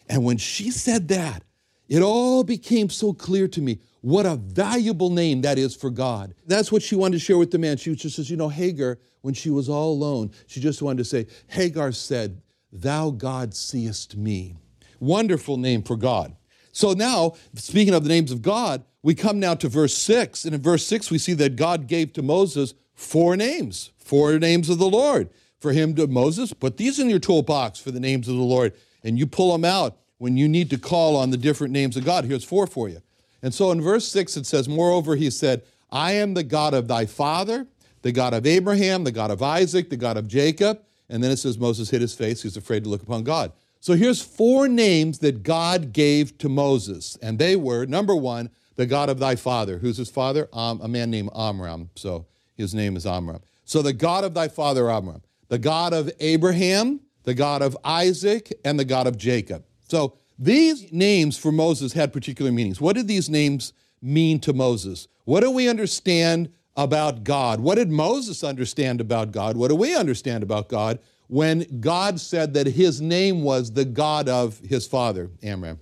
And 0.10 0.26
when 0.26 0.38
she 0.38 0.72
said 0.72 1.08
that, 1.10 1.44
it 1.88 2.02
all 2.02 2.44
became 2.44 2.90
so 2.90 3.14
clear 3.14 3.48
to 3.50 3.62
me 3.62 3.80
what 4.02 4.26
a 4.26 4.36
valuable 4.36 5.10
name 5.10 5.42
that 5.42 5.58
is 5.58 5.76
for 5.76 5.90
God. 5.90 6.36
That's 6.46 6.72
what 6.72 6.82
she 6.82 6.96
wanted 6.96 7.18
to 7.18 7.24
share 7.24 7.38
with 7.38 7.52
the 7.52 7.58
man. 7.58 7.78
She 7.78 7.96
just 7.96 8.16
says, 8.16 8.30
You 8.30 8.38
know, 8.38 8.50
Hagar, 8.50 9.00
when 9.22 9.34
she 9.34 9.50
was 9.50 9.70
all 9.70 9.92
alone, 9.92 10.32
she 10.48 10.60
just 10.60 10.82
wanted 10.82 11.00
to 11.00 11.06
say, 11.06 11.28
Hagar 11.48 11.92
said, 11.92 12.42
Thou 12.72 13.12
God 13.12 13.54
seest 13.54 14.16
me. 14.16 14.56
Wonderful 15.00 15.58
name 15.58 15.84
for 15.84 15.96
God. 15.96 16.36
So 16.72 16.94
now, 16.94 17.34
speaking 17.56 17.94
of 17.94 18.04
the 18.04 18.10
names 18.10 18.32
of 18.32 18.42
God, 18.42 18.84
we 19.02 19.16
come 19.16 19.40
now 19.40 19.54
to 19.56 19.70
verse 19.70 19.96
6. 19.98 20.46
And 20.46 20.56
in 20.56 20.62
verse 20.62 20.86
6, 20.86 21.10
we 21.12 21.18
see 21.18 21.34
that 21.34 21.56
God 21.56 21.88
gave 21.88 22.14
to 22.14 22.22
Moses 22.22 22.74
four 22.94 23.38
names, 23.38 23.92
four 23.98 24.38
names 24.40 24.70
of 24.70 24.78
the 24.78 24.90
Lord. 24.90 25.30
For 25.60 25.72
him 25.72 25.96
to 25.96 26.08
Moses, 26.08 26.54
put 26.54 26.78
these 26.78 27.00
in 27.00 27.10
your 27.10 27.20
toolbox 27.20 27.80
for 27.80 27.92
the 27.92 28.00
names 28.00 28.28
of 28.28 28.36
the 28.36 28.44
Lord, 28.44 28.74
and 29.04 29.18
you 29.18 29.26
pull 29.26 29.52
them 29.52 29.66
out 29.66 29.98
when 30.18 30.38
you 30.38 30.48
need 30.48 30.70
to 30.70 30.78
call 30.78 31.16
on 31.16 31.30
the 31.30 31.38
different 31.38 31.74
names 31.74 31.98
of 31.98 32.06
God. 32.06 32.26
Here's 32.26 32.44
four 32.44 32.68
for 32.68 32.90
you. 32.90 33.02
And 33.42 33.54
so 33.54 33.72
in 33.72 33.82
verse 33.82 34.08
6 34.08 34.38
it 34.38 34.46
says, 34.46 34.68
Moreover, 34.68 35.16
he 35.16 35.30
said, 35.30 35.64
I 35.92 36.14
am 36.14 36.34
the 36.34 36.44
God 36.44 36.74
of 36.74 36.88
thy 36.88 37.06
father, 37.06 37.68
the 38.02 38.12
God 38.12 38.34
of 38.34 38.46
Abraham, 38.46 39.04
the 39.04 39.12
God 39.12 39.32
of 39.32 39.42
Isaac, 39.42 39.90
the 39.90 39.98
God 39.98 40.18
of 40.18 40.28
Jacob. 40.28 40.82
And 41.10 41.24
then 41.24 41.32
it 41.32 41.38
says 41.38 41.58
Moses 41.58 41.90
hid 41.90 42.02
his 42.02 42.16
face, 42.16 42.42
he's 42.42 42.58
afraid 42.58 42.84
to 42.84 42.90
look 42.90 43.04
upon 43.04 43.24
God. 43.24 43.52
So 43.80 43.94
here's 43.94 44.22
four 44.22 44.68
names 44.68 45.20
that 45.20 45.44
God 45.44 45.94
gave 45.94 46.40
to 46.40 46.50
Moses. 46.50 47.18
And 47.22 47.38
they 47.38 47.56
were 47.56 47.86
number 47.86 48.16
one, 48.16 48.50
the 48.76 48.88
God 48.88 49.10
of 49.10 49.20
thy 49.20 49.36
father. 49.36 49.78
Who's 49.78 49.98
his 49.98 50.10
father? 50.10 50.50
Um, 50.52 50.82
a 50.82 50.88
man 50.88 51.12
named 51.12 51.30
Amram. 51.36 51.92
So 51.96 52.26
his 52.56 52.74
name 52.74 52.98
is 52.98 53.06
Amram. 53.06 53.42
So 53.64 53.82
the 53.82 53.94
God 53.94 54.24
of 54.24 54.34
thy 54.34 54.48
father, 54.48 54.90
Amram. 54.90 55.22
The 55.50 55.60
God 55.60 55.94
of 55.94 56.12
Abraham, 56.20 57.02
the 57.24 57.36
God 57.36 57.62
of 57.62 57.78
Isaac, 57.84 58.52
and 58.66 58.80
the 58.80 58.86
God 58.86 59.06
of 59.06 59.18
Jacob. 59.18 59.64
So 59.88 60.18
these 60.38 60.92
names 60.92 61.38
for 61.38 61.52
Moses 61.52 61.94
had 61.94 62.12
particular 62.12 62.52
meanings. 62.52 62.82
What 62.82 62.96
did 62.96 63.08
these 63.08 63.30
names 63.30 63.74
mean 64.02 64.40
to 64.42 64.54
Moses? 64.54 65.08
What 65.24 65.42
do 65.42 65.52
we 65.52 65.70
understand 65.70 66.50
about 66.76 67.24
God? 67.24 67.60
What 67.60 67.76
did 67.76 67.90
Moses 67.90 68.44
understand 68.44 69.00
about 69.00 69.32
God? 69.32 69.58
What 69.58 69.70
do 69.70 69.76
we 69.76 69.96
understand 69.96 70.44
about 70.44 70.68
God 70.68 71.00
when 71.28 71.80
God 71.80 72.20
said 72.20 72.54
that 72.54 72.68
his 72.68 73.02
name 73.02 73.42
was 73.42 73.72
the 73.72 73.86
God 73.86 74.28
of 74.28 74.60
his 74.60 74.86
father, 74.88 75.32
Amram? 75.42 75.80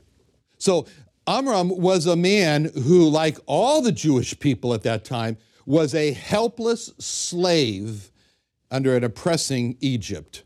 So, 0.58 0.86
Amram 1.26 1.70
was 1.70 2.06
a 2.06 2.18
man 2.18 2.66
who, 2.66 3.10
like 3.10 3.38
all 3.46 3.82
the 3.82 3.94
Jewish 3.94 4.38
people 4.40 4.74
at 4.74 4.84
that 4.84 5.06
time, 5.06 5.38
was 5.66 5.96
a 5.96 6.12
helpless 6.12 6.92
slave 7.00 8.12
under 8.70 8.98
an 8.98 9.04
oppressing 9.04 9.78
Egypt. 9.80 10.44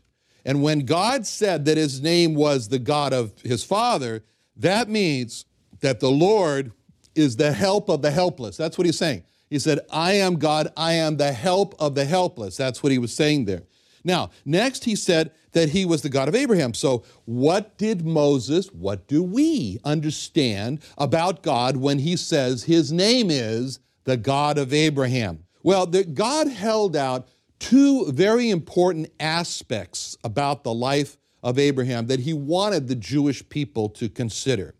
And 0.48 0.62
when 0.62 0.86
God 0.86 1.26
said 1.26 1.66
that 1.66 1.76
his 1.76 2.00
name 2.00 2.34
was 2.34 2.68
the 2.68 2.78
God 2.78 3.12
of 3.12 3.38
his 3.42 3.62
father, 3.62 4.24
that 4.56 4.88
means 4.88 5.44
that 5.80 6.00
the 6.00 6.10
Lord 6.10 6.72
is 7.14 7.36
the 7.36 7.52
help 7.52 7.90
of 7.90 8.00
the 8.00 8.10
helpless. 8.10 8.56
That's 8.56 8.78
what 8.78 8.86
he's 8.86 8.96
saying. 8.96 9.24
He 9.50 9.58
said, 9.58 9.80
I 9.92 10.12
am 10.12 10.36
God, 10.36 10.72
I 10.74 10.94
am 10.94 11.18
the 11.18 11.34
help 11.34 11.74
of 11.78 11.94
the 11.94 12.06
helpless. 12.06 12.56
That's 12.56 12.82
what 12.82 12.92
he 12.92 12.98
was 12.98 13.14
saying 13.14 13.44
there. 13.44 13.64
Now, 14.04 14.30
next 14.46 14.84
he 14.84 14.96
said 14.96 15.32
that 15.52 15.68
he 15.68 15.84
was 15.84 16.00
the 16.00 16.08
God 16.08 16.28
of 16.28 16.34
Abraham. 16.34 16.72
So, 16.72 17.04
what 17.26 17.76
did 17.76 18.06
Moses, 18.06 18.68
what 18.68 19.06
do 19.06 19.22
we 19.22 19.78
understand 19.84 20.80
about 20.96 21.42
God 21.42 21.76
when 21.76 21.98
he 21.98 22.16
says 22.16 22.64
his 22.64 22.90
name 22.90 23.30
is 23.30 23.80
the 24.04 24.16
God 24.16 24.56
of 24.56 24.72
Abraham? 24.72 25.44
Well, 25.62 25.84
the, 25.84 26.04
God 26.04 26.48
held 26.48 26.96
out 26.96 27.28
two 27.58 28.10
very 28.12 28.50
important 28.50 29.10
aspects 29.20 30.16
about 30.24 30.64
the 30.64 30.74
life 30.74 31.16
of 31.42 31.58
Abraham 31.58 32.06
that 32.08 32.20
he 32.20 32.32
wanted 32.32 32.88
the 32.88 32.94
Jewish 32.94 33.48
people 33.48 33.88
to 33.90 34.08
consider. 34.08 34.74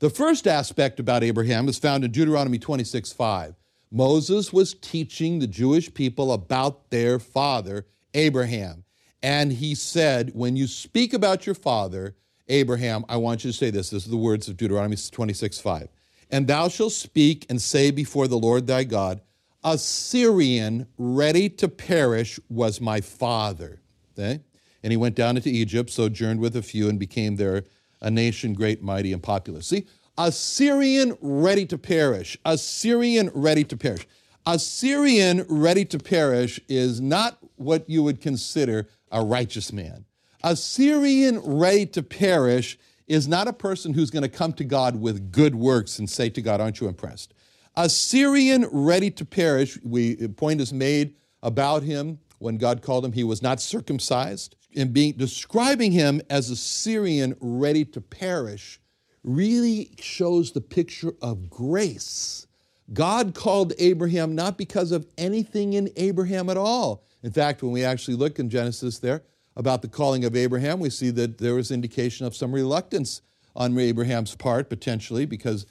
The 0.00 0.10
first 0.10 0.46
aspect 0.46 1.00
about 1.00 1.24
Abraham 1.24 1.68
is 1.68 1.78
found 1.78 2.04
in 2.04 2.10
Deuteronomy 2.10 2.58
26 2.58 3.12
5. 3.12 3.54
Moses 3.90 4.52
was 4.52 4.74
teaching 4.74 5.38
the 5.38 5.46
Jewish 5.46 5.92
people 5.94 6.32
about 6.32 6.90
their 6.90 7.18
father, 7.18 7.86
Abraham. 8.12 8.84
And 9.22 9.52
he 9.52 9.74
said, 9.74 10.32
When 10.34 10.56
you 10.56 10.66
speak 10.66 11.14
about 11.14 11.46
your 11.46 11.54
father, 11.54 12.16
Abraham, 12.48 13.04
I 13.08 13.16
want 13.16 13.44
you 13.44 13.52
to 13.52 13.56
say 13.56 13.70
this. 13.70 13.90
This 13.90 14.04
is 14.04 14.10
the 14.10 14.16
words 14.16 14.48
of 14.48 14.56
Deuteronomy 14.56 14.96
26 14.96 15.60
5. 15.60 15.88
And 16.30 16.46
thou 16.46 16.68
shalt 16.68 16.92
speak 16.92 17.46
and 17.48 17.62
say 17.62 17.90
before 17.90 18.28
the 18.28 18.38
Lord 18.38 18.66
thy 18.66 18.84
God, 18.84 19.20
A 19.64 19.78
Syrian 19.78 20.86
ready 20.98 21.48
to 21.48 21.68
perish 21.68 22.38
was 22.50 22.80
my 22.80 23.00
father. 23.00 23.80
Okay? 24.12 24.40
And 24.82 24.92
he 24.92 24.98
went 24.98 25.16
down 25.16 25.36
into 25.36 25.48
Egypt, 25.48 25.88
sojourned 25.88 26.38
with 26.38 26.54
a 26.54 26.62
few, 26.62 26.90
and 26.90 26.98
became 26.98 27.36
there 27.36 27.64
a 28.02 28.10
nation 28.10 28.52
great, 28.52 28.82
mighty, 28.82 29.14
and 29.14 29.22
populous. 29.22 29.66
See, 29.66 29.86
a 30.18 30.30
Syrian 30.30 31.16
ready 31.20 31.64
to 31.66 31.78
perish. 31.78 32.36
A 32.44 32.58
Syrian 32.58 33.30
ready 33.34 33.64
to 33.64 33.76
perish. 33.76 34.06
A 34.46 34.58
Syrian 34.58 35.46
ready 35.48 35.86
to 35.86 35.98
perish 35.98 36.60
is 36.68 37.00
not 37.00 37.38
what 37.56 37.88
you 37.88 38.02
would 38.02 38.20
consider 38.20 38.86
a 39.10 39.24
righteous 39.24 39.72
man. 39.72 40.04
A 40.42 40.54
Syrian 40.54 41.40
ready 41.40 41.86
to 41.86 42.02
perish 42.02 42.78
is 43.06 43.26
not 43.26 43.48
a 43.48 43.52
person 43.54 43.94
who's 43.94 44.10
going 44.10 44.22
to 44.22 44.28
come 44.28 44.52
to 44.52 44.64
God 44.64 45.00
with 45.00 45.32
good 45.32 45.54
works 45.54 45.98
and 45.98 46.08
say 46.08 46.28
to 46.28 46.42
God, 46.42 46.60
Aren't 46.60 46.80
you 46.80 46.88
impressed? 46.88 47.32
A 47.76 47.88
Syrian 47.88 48.66
ready 48.70 49.10
to 49.10 49.24
perish, 49.24 49.78
we, 49.82 50.16
point 50.28 50.60
is 50.60 50.72
made 50.72 51.14
about 51.42 51.82
him 51.82 52.18
when 52.38 52.56
God 52.58 52.82
called 52.82 53.04
him, 53.04 53.12
he 53.12 53.24
was 53.24 53.42
not 53.42 53.60
circumcised. 53.60 54.54
And 54.76 54.92
being, 54.92 55.14
describing 55.14 55.92
him 55.92 56.20
as 56.28 56.50
a 56.50 56.56
Syrian 56.56 57.36
ready 57.40 57.84
to 57.86 58.00
perish 58.00 58.80
really 59.22 59.92
shows 59.98 60.52
the 60.52 60.60
picture 60.60 61.14
of 61.22 61.48
grace. 61.48 62.46
God 62.92 63.34
called 63.34 63.72
Abraham 63.78 64.34
not 64.34 64.58
because 64.58 64.92
of 64.92 65.06
anything 65.16 65.72
in 65.72 65.90
Abraham 65.96 66.50
at 66.50 66.56
all. 66.56 67.04
In 67.22 67.32
fact, 67.32 67.62
when 67.62 67.72
we 67.72 67.82
actually 67.82 68.16
look 68.16 68.38
in 68.38 68.50
Genesis 68.50 68.98
there 68.98 69.22
about 69.56 69.80
the 69.80 69.88
calling 69.88 70.24
of 70.24 70.36
Abraham, 70.36 70.80
we 70.80 70.90
see 70.90 71.10
that 71.10 71.38
there 71.38 71.54
was 71.54 71.70
indication 71.70 72.26
of 72.26 72.36
some 72.36 72.52
reluctance 72.52 73.22
on 73.56 73.78
Abraham's 73.78 74.34
part, 74.34 74.68
potentially, 74.68 75.24
because 75.24 75.64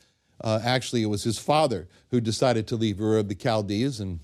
uh, 0.43 0.59
actually 0.63 1.03
it 1.03 1.07
was 1.07 1.23
his 1.23 1.39
father 1.39 1.87
who 2.11 2.19
decided 2.19 2.67
to 2.67 2.75
leave 2.75 2.99
Ur 3.01 3.17
of 3.17 3.27
the 3.29 3.35
Chaldees, 3.35 3.99
and, 3.99 4.19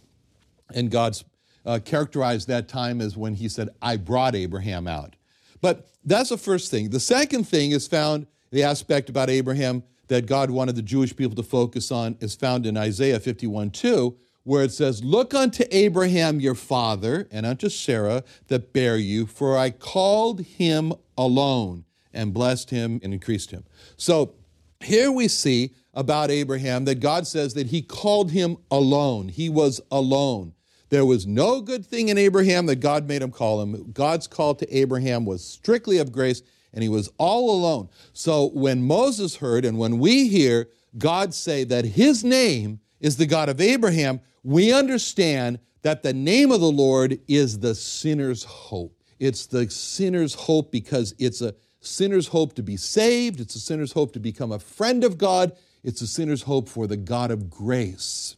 and 0.74 0.92
God's 0.92 1.24
uh, 1.66 1.80
characterized 1.84 2.48
that 2.48 2.68
time 2.68 3.02
as 3.02 3.18
when 3.18 3.36
he 3.36 3.50
said, 3.50 3.70
I 3.82 3.98
brought 3.98 4.36
Abraham 4.36 4.88
out. 4.88 5.16
But 5.62 5.90
that's 6.04 6.30
the 6.30 6.38
first 6.38 6.72
thing. 6.72 6.90
The 6.90 7.00
second 7.00 7.46
thing 7.46 7.72
is 7.72 7.88
found, 7.88 8.28
the 8.52 8.64
aspect 8.64 9.10
about 9.10 9.30
Abraham 9.30 9.84
that 10.08 10.26
God 10.26 10.50
wanted 10.50 10.76
the 10.76 10.82
Jewish 10.82 11.16
people 11.16 11.36
to 11.36 11.44
focus 11.44 11.92
on 11.92 12.18
is 12.20 12.36
found 12.36 12.66
in 12.66 12.78
Isaiah 12.78 13.20
51 13.20 13.72
2, 13.72 14.18
where 14.44 14.64
it 14.64 14.72
says, 14.72 15.04
Look 15.04 15.34
unto 15.34 15.64
Abraham 15.72 16.40
your 16.40 16.56
father, 16.56 17.28
and 17.32 17.46
unto 17.46 17.70
Sarah 17.70 18.24
that 18.48 18.74
bare 18.74 18.98
you, 18.98 19.28
for 19.28 19.58
I 19.58 19.70
called 19.70 20.42
him 20.42 20.94
alone, 21.18 21.86
and 22.12 22.34
blessed 22.34 22.72
him 22.72 23.00
and 23.04 23.14
increased 23.14 23.52
him. 23.52 23.66
So 23.98 24.34
here 24.80 25.12
we 25.12 25.28
see 25.28 25.76
about 26.00 26.32
Abraham 26.32 26.86
that 26.86 27.02
God 27.02 27.28
says 27.28 27.56
that 27.56 27.68
he 27.68 27.82
called 27.82 28.32
him 28.32 28.56
alone. 28.72 29.28
He 29.28 29.50
was 29.50 29.82
alone. 29.92 30.54
There 30.88 31.06
was 31.06 31.28
no 31.28 31.60
good 31.60 31.86
thing 31.86 32.08
in 32.08 32.18
Abraham 32.18 32.68
that 32.68 32.78
God 32.78 33.06
made 33.06 33.22
him 33.22 33.32
call 33.32 33.62
him. 33.62 33.92
God's 33.92 34.26
call 34.26 34.56
to 34.56 34.76
Abraham 34.76 35.26
was 35.26 35.44
strictly 35.44 35.98
of 35.98 36.14
grace, 36.14 36.42
and 36.74 36.82
he 36.82 36.88
was 36.88 37.12
all 37.18 37.52
alone. 37.52 37.90
So 38.14 38.46
when 38.54 38.82
Moses 38.82 39.36
heard 39.36 39.66
and 39.66 39.78
when 39.78 40.00
we 40.00 40.30
hear 40.30 40.70
God 40.98 41.34
say 41.34 41.66
that 41.66 41.84
his 41.84 42.24
name 42.24 42.80
is 43.02 43.18
the 43.18 43.26
God 43.26 43.50
of 43.50 43.60
Abraham, 43.60 44.22
we 44.42 44.72
understand 44.72 45.60
that 45.82 46.02
the 46.02 46.14
name 46.14 46.50
of 46.50 46.62
the 46.62 46.72
Lord 46.72 47.20
is 47.28 47.60
the 47.60 47.76
sinner's 47.76 48.46
hope. 48.46 49.04
It's 49.20 49.48
the 49.48 49.70
sinner's 49.70 50.34
hope 50.34 50.72
because 50.72 51.14
it's 51.20 51.42
a 51.42 51.54
sinner's 51.82 52.28
hope 52.28 52.54
to 52.56 52.64
be 52.64 52.78
saved, 52.78 53.40
it's 53.40 53.56
a 53.56 53.60
sinner's 53.60 53.94
hope 53.94 54.14
to 54.14 54.20
become 54.20 54.52
a 54.52 54.60
friend 54.60 55.04
of 55.04 55.18
God, 55.18 55.54
it's 55.84 56.02
a 56.02 56.08
sinner's 56.08 56.44
hope 56.44 56.68
for 56.68 56.88
the 56.88 56.98
God 56.98 57.32
of 57.32 57.50
grace. 57.50 58.36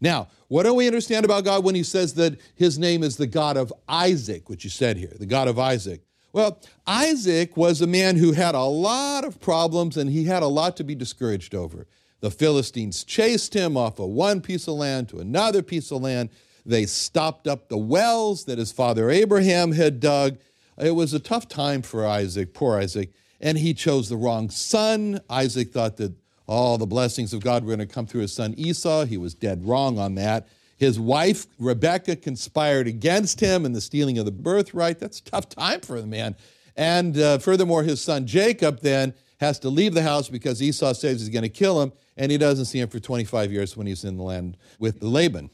Now, 0.00 0.28
what 0.48 0.64
do 0.64 0.74
we 0.74 0.86
understand 0.86 1.24
about 1.24 1.44
God 1.44 1.64
when 1.64 1.74
he 1.74 1.82
says 1.82 2.14
that 2.14 2.38
his 2.54 2.78
name 2.78 3.02
is 3.02 3.16
the 3.16 3.26
God 3.26 3.56
of 3.56 3.72
Isaac, 3.88 4.48
which 4.48 4.62
he 4.62 4.68
said 4.68 4.96
here, 4.96 5.12
the 5.18 5.26
God 5.26 5.48
of 5.48 5.58
Isaac? 5.58 6.02
Well, 6.32 6.60
Isaac 6.86 7.56
was 7.56 7.80
a 7.80 7.86
man 7.86 8.16
who 8.16 8.32
had 8.32 8.54
a 8.54 8.62
lot 8.62 9.24
of 9.24 9.40
problems 9.40 9.96
and 9.96 10.10
he 10.10 10.24
had 10.24 10.42
a 10.42 10.48
lot 10.48 10.76
to 10.76 10.84
be 10.84 10.94
discouraged 10.94 11.54
over. 11.54 11.86
The 12.20 12.30
Philistines 12.30 13.04
chased 13.04 13.54
him 13.54 13.76
off 13.76 13.98
of 13.98 14.10
one 14.10 14.40
piece 14.40 14.68
of 14.68 14.74
land 14.74 15.08
to 15.08 15.18
another 15.18 15.62
piece 15.62 15.90
of 15.90 16.02
land. 16.02 16.30
They 16.64 16.84
stopped 16.84 17.46
up 17.46 17.68
the 17.68 17.78
wells 17.78 18.44
that 18.44 18.58
his 18.58 18.70
father 18.70 19.10
Abraham 19.10 19.72
had 19.72 19.98
dug. 19.98 20.36
It 20.78 20.94
was 20.94 21.14
a 21.14 21.20
tough 21.20 21.48
time 21.48 21.82
for 21.82 22.06
Isaac, 22.06 22.52
poor 22.52 22.78
Isaac, 22.78 23.10
and 23.40 23.58
he 23.58 23.74
chose 23.74 24.08
the 24.08 24.16
wrong 24.16 24.50
son. 24.50 25.20
Isaac 25.30 25.72
thought 25.72 25.96
that 25.96 26.14
all 26.46 26.78
the 26.78 26.86
blessings 26.86 27.32
of 27.32 27.42
God 27.42 27.64
were 27.64 27.74
going 27.74 27.86
to 27.86 27.92
come 27.92 28.06
through 28.06 28.22
his 28.22 28.32
son 28.32 28.54
Esau. 28.56 29.04
He 29.04 29.16
was 29.16 29.34
dead 29.34 29.66
wrong 29.66 29.98
on 29.98 30.14
that. 30.16 30.46
His 30.76 31.00
wife, 31.00 31.46
Rebecca, 31.58 32.16
conspired 32.16 32.86
against 32.86 33.40
him 33.40 33.64
in 33.64 33.72
the 33.72 33.80
stealing 33.80 34.18
of 34.18 34.26
the 34.26 34.32
birthright. 34.32 34.98
That's 34.98 35.20
a 35.20 35.24
tough 35.24 35.48
time 35.48 35.80
for 35.80 36.00
the 36.00 36.06
man. 36.06 36.36
And 36.76 37.18
uh, 37.18 37.38
furthermore, 37.38 37.82
his 37.82 38.02
son 38.02 38.26
Jacob 38.26 38.80
then 38.80 39.14
has 39.40 39.58
to 39.60 39.70
leave 39.70 39.94
the 39.94 40.02
house 40.02 40.28
because 40.28 40.62
Esau 40.62 40.92
says 40.92 41.20
he's 41.20 41.30
going 41.30 41.42
to 41.42 41.48
kill 41.48 41.80
him, 41.82 41.92
and 42.16 42.30
he 42.30 42.38
doesn't 42.38 42.66
see 42.66 42.80
him 42.80 42.88
for 42.88 43.00
25 43.00 43.50
years 43.52 43.76
when 43.76 43.86
he's 43.86 44.04
in 44.04 44.18
the 44.18 44.22
land 44.22 44.56
with 44.78 45.02
Laban. 45.02 45.50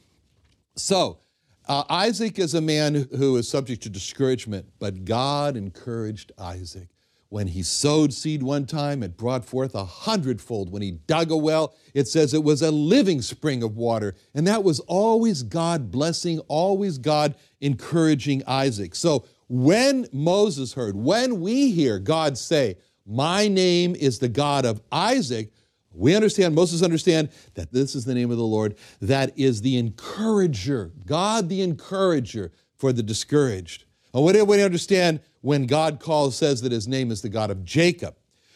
So, 0.75 1.19
uh, 1.67 1.83
Isaac 1.89 2.39
is 2.39 2.53
a 2.53 2.61
man 2.61 3.07
who 3.17 3.37
is 3.37 3.47
subject 3.47 3.83
to 3.83 3.89
discouragement, 3.89 4.67
but 4.79 5.05
God 5.05 5.55
encouraged 5.55 6.31
Isaac. 6.37 6.89
When 7.29 7.47
he 7.47 7.63
sowed 7.63 8.13
seed 8.13 8.43
one 8.43 8.67
time, 8.67 9.01
it 9.01 9.17
brought 9.17 9.43
forth 9.43 9.73
a 9.73 9.85
hundredfold. 9.85 10.71
When 10.71 10.83
he 10.83 10.91
dug 10.91 11.31
a 11.31 11.37
well, 11.37 11.73
it 11.95 12.07
says 12.07 12.31
it 12.33 12.43
was 12.43 12.61
a 12.61 12.69
living 12.69 13.23
spring 13.23 13.63
of 13.63 13.75
water. 13.75 14.13
And 14.35 14.45
that 14.45 14.63
was 14.63 14.79
always 14.81 15.41
God 15.41 15.89
blessing, 15.89 16.37
always 16.47 16.99
God 16.99 17.33
encouraging 17.59 18.43
Isaac. 18.45 18.93
So 18.93 19.25
when 19.49 20.07
Moses 20.11 20.73
heard, 20.73 20.95
when 20.95 21.41
we 21.41 21.71
hear 21.71 21.97
God 21.97 22.37
say, 22.37 22.77
My 23.03 23.47
name 23.47 23.95
is 23.95 24.19
the 24.19 24.29
God 24.29 24.63
of 24.63 24.79
Isaac, 24.91 25.51
we 25.93 26.15
understand, 26.15 26.55
Moses 26.55 26.81
understand 26.81 27.29
that 27.55 27.71
this 27.71 27.95
is 27.95 28.05
the 28.05 28.15
name 28.15 28.31
of 28.31 28.37
the 28.37 28.43
Lord, 28.43 28.75
that 29.01 29.37
is 29.37 29.61
the 29.61 29.77
encourager, 29.77 30.91
God 31.05 31.49
the 31.49 31.61
encourager 31.61 32.51
for 32.77 32.91
the 32.91 33.03
discouraged. 33.03 33.85
And 34.13 34.23
what 34.23 34.33
do 34.33 34.45
we 34.45 34.61
understand 34.61 35.21
when 35.41 35.65
God 35.65 35.99
calls, 35.99 36.35
says 36.35 36.61
that 36.61 36.71
his 36.71 36.87
name 36.87 37.11
is 37.11 37.21
the 37.21 37.29
God 37.29 37.49
of 37.49 37.63
Jacob? 37.65 38.15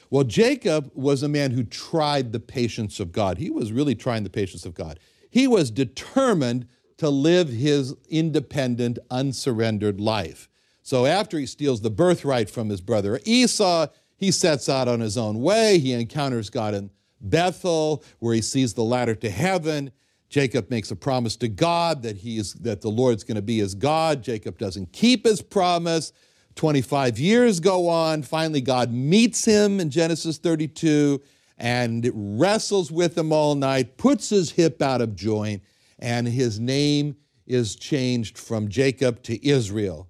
Well, 0.10 0.24
Jacob 0.24 0.91
was 0.94 1.24
a 1.24 1.27
man 1.27 1.51
who 1.51 1.63
tried 1.63 2.32
the 2.32 2.39
patience 2.39 3.00
of 3.00 3.12
God. 3.12 3.38
He 3.38 3.50
was 3.50 3.72
really 3.72 3.96
trying 3.96 4.24
the 4.24 4.29
patience 4.29 4.65
of 4.65 4.74
God. 4.74 5.00
He 5.29 5.48
was 5.48 5.70
determined 5.70 6.67
to 6.98 7.10
live 7.10 7.50
his 7.50 7.96
independent, 8.10 9.00
unsurrendered 9.12 10.00
life. 10.00 10.50
So 10.82 11.06
after 11.06 11.38
he 11.38 11.46
steals 11.46 11.82
the 11.82 11.89
birthright 11.89 12.50
from 12.50 12.70
his 12.70 12.82
brother 12.82 13.20
Esau, 13.25 13.88
he 14.15 14.32
sets 14.32 14.70
out 14.70 14.88
on 14.88 15.00
his 15.00 15.17
own 15.17 15.41
way. 15.41 15.77
He 15.79 15.91
encounters 15.91 16.50
God 16.50 16.74
in 16.74 16.89
Bethel, 17.21 18.03
where 18.19 18.33
he 18.33 18.41
sees 18.41 18.74
the 18.74 18.83
ladder 18.83 19.15
to 19.15 19.29
heaven. 19.29 19.91
Jacob 20.29 20.69
makes 20.69 20.91
a 20.91 20.95
promise 20.95 21.36
to 21.38 21.47
God 21.47 22.03
that 22.03 22.17
he 22.17 22.38
is 22.38 22.53
that 22.55 22.81
the 22.81 22.89
Lord's 22.89 23.24
going 23.24 23.36
to 23.36 23.41
be 23.41 23.59
his 23.59 23.75
God. 23.75 24.21
Jacob 24.21 24.57
doesn't 24.57 24.91
keep 24.91 25.25
his 25.25 25.41
promise. 25.41 26.12
25 26.55 27.17
years 27.19 27.59
go 27.59 27.88
on. 27.88 28.24
Finally, 28.24 28.62
God 28.62 28.91
meets 28.91 29.45
him 29.45 29.79
in 29.79 29.89
Genesis 29.89 30.38
32 30.38 31.21
and 31.57 32.12
wrestles 32.13 32.91
with 32.91 33.17
him 33.17 33.31
all 33.31 33.55
night, 33.55 33.97
puts 33.97 34.29
his 34.29 34.51
hip 34.51 34.81
out 34.81 35.01
of 35.01 35.15
joint, 35.15 35.63
and 35.97 36.27
his 36.27 36.59
name 36.59 37.15
is 37.45 37.75
changed 37.75 38.38
from 38.38 38.67
Jacob 38.67 39.24
to 39.24 39.47
Israel. 39.47 40.09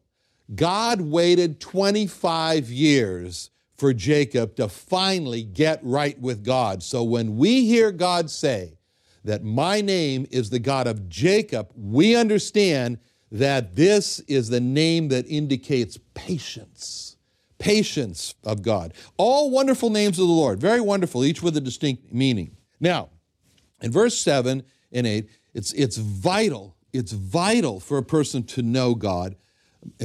God 0.56 1.02
waited 1.02 1.60
25 1.60 2.70
years 2.70 3.52
for 3.78 3.94
Jacob 3.94 4.56
to 4.56 4.68
finally 4.68 5.44
get 5.44 5.80
right 5.84 6.20
with 6.20 6.44
God. 6.44 6.82
So 6.82 7.04
when 7.04 7.38
we 7.38 7.66
hear 7.66 7.92
God 7.92 8.30
say, 8.30 8.78
that 9.28 9.44
my 9.44 9.82
name 9.82 10.26
is 10.32 10.50
the 10.50 10.60
God 10.60 10.88
of 10.88 11.10
Jacob, 11.10 11.72
we 11.76 12.16
understand 12.16 12.98
that 13.30 13.76
this 13.76 14.20
is 14.22 14.48
the 14.48 14.62
name 14.62 15.10
that 15.10 15.28
indicates 15.28 16.00
patience. 16.14 17.18
Patience 17.60 18.36
of 18.46 18.62
God. 18.62 18.94
All 19.18 19.52
wonderful 19.52 19.90
names 19.90 20.18
of 20.18 20.28
the 20.28 20.34
Lord, 20.34 20.62
very 20.62 20.80
wonderful, 20.80 21.26
each 21.26 21.44
with 21.44 21.58
a 21.58 21.62
distinct 21.62 22.14
meaning. 22.14 22.56
Now, 22.80 23.10
in 23.82 23.92
verse 23.92 24.18
7 24.18 24.64
and 24.94 25.08
8, 25.08 25.30
it's, 25.54 25.74
it's 25.74 25.98
vital, 25.98 26.78
it's 26.94 27.12
vital 27.12 27.82
for 27.82 27.98
a 27.98 28.04
person 28.04 28.44
to 28.44 28.62
know 28.62 28.96
God 28.96 29.36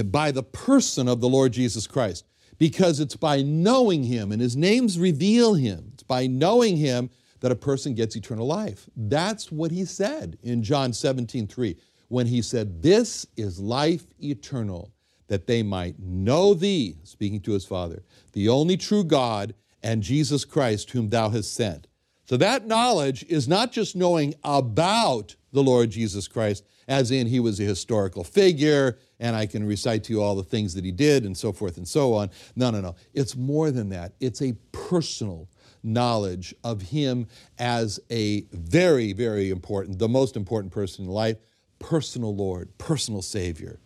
by 0.07 0.33
the 0.33 0.43
person 0.43 1.07
of 1.07 1.21
the 1.21 1.29
Lord 1.29 1.53
Jesus 1.53 1.87
Christ 1.87 2.25
because 2.59 3.01
it's 3.01 3.17
by 3.17 3.43
knowing 3.43 4.05
Him, 4.05 4.33
and 4.33 4.41
His 4.41 4.57
names 4.57 4.99
reveal 4.99 5.55
Him. 5.55 5.91
It's 5.95 6.03
by 6.03 6.27
knowing 6.27 6.77
Him 6.77 7.11
that 7.43 7.53
a 7.53 7.57
person 7.57 7.95
gets 7.95 8.17
eternal 8.17 8.47
life. 8.47 8.89
That's 8.97 9.53
what 9.53 9.73
he 9.73 9.85
said 9.85 10.39
in 10.43 10.63
John 10.63 10.93
17, 10.93 11.49
3, 11.49 11.77
when 12.09 12.27
he 12.27 12.41
said, 12.41 12.83
This 12.83 13.27
is 13.37 13.61
life 13.61 14.07
eternal, 14.23 14.93
that 15.27 15.47
they 15.47 15.63
might 15.63 15.99
know 15.99 16.55
thee, 16.55 16.97
speaking 17.03 17.41
to 17.41 17.53
his 17.53 17.65
Father, 17.65 18.05
the 18.33 18.49
only 18.49 18.77
true 18.77 19.05
God, 19.05 19.55
and 19.83 20.03
Jesus 20.03 20.45
Christ, 20.45 20.93
whom 20.93 21.09
thou 21.09 21.31
hast 21.31 21.53
sent. 21.53 21.89
So 22.25 22.37
that 22.37 22.67
knowledge 22.69 23.25
is 23.25 23.49
not 23.49 23.73
just 23.73 23.97
knowing 23.97 24.35
about 24.45 25.35
the 25.53 25.63
Lord 25.63 25.91
Jesus 25.91 26.29
Christ, 26.29 26.65
as 26.87 27.11
in 27.11 27.27
he 27.27 27.41
was 27.41 27.59
a 27.59 27.65
historical 27.65 28.23
figure, 28.23 28.99
and 29.23 29.37
I 29.37 29.47
can 29.47 29.65
recite 29.65 30.03
to 30.05 30.13
you 30.13 30.21
all 30.21 30.35
the 30.35 30.43
things 30.43 30.75
that 30.75 30.85
he 30.85 30.91
did, 30.91 31.25
and 31.25 31.39
so 31.39 31.53
forth 31.53 31.77
and 31.77 31.87
so 31.87 32.13
on. 32.13 32.29
No, 32.57 32.71
no, 32.71 32.81
no. 32.81 32.97
It's 33.15 33.37
more 33.37 33.71
than 33.71 33.89
that. 33.91 34.15
It's 34.19 34.43
a 34.43 34.55
personal 34.73 35.49
knowledge 35.85 36.55
of 36.65 36.83
him 36.83 37.29
as 37.57 38.01
a 38.11 38.43
very, 38.51 39.13
very 39.13 39.51
important, 39.51 40.01
the 40.01 40.09
most 40.09 40.37
important 40.37 40.73
person 40.73 41.05
in 41.05 41.11
life, 41.11 41.37
personal 41.79 42.35
Lord, 42.35 42.77
personal 42.79 43.23
Savior. 43.23 43.79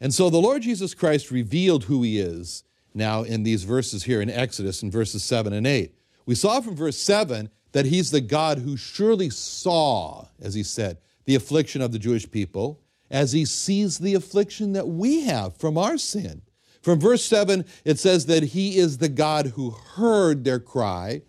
And 0.00 0.14
so 0.14 0.30
the 0.30 0.38
Lord 0.38 0.62
Jesus 0.62 0.94
Christ 0.94 1.30
revealed 1.30 1.84
who 1.84 2.02
he 2.02 2.18
is 2.18 2.64
now 2.94 3.22
in 3.22 3.42
these 3.42 3.64
verses 3.64 4.04
here 4.04 4.22
in 4.22 4.30
Exodus 4.30 4.82
in 4.82 4.90
verses 4.90 5.22
7 5.22 5.52
and 5.52 5.66
8. 5.66 5.94
We 6.24 6.34
saw 6.34 6.62
from 6.62 6.74
verse 6.74 6.96
7 6.96 7.50
that 7.72 7.84
he's 7.84 8.10
the 8.10 8.22
God 8.22 8.58
who 8.58 8.78
surely 8.78 9.28
saw, 9.28 10.28
as 10.40 10.54
he 10.54 10.62
said, 10.62 10.96
the 11.26 11.34
affliction 11.34 11.82
of 11.82 11.92
the 11.92 11.98
Jewish 11.98 12.30
people, 12.30 12.80
as 13.10 13.32
he 13.32 13.44
sees 13.44 13.98
the 13.98 14.14
affliction 14.14 14.72
that 14.72 14.88
we 14.88 15.22
have 15.22 15.56
from 15.56 15.76
our 15.76 15.98
sin. 15.98 16.42
From 16.82 16.98
verse 16.98 17.24
7, 17.24 17.64
it 17.84 17.98
says 17.98 18.26
that 18.26 18.42
he 18.42 18.78
is 18.78 18.98
the 18.98 19.08
God 19.08 19.46
who 19.48 19.70
heard 19.70 20.44
their 20.44 20.60
cry, 20.60 21.22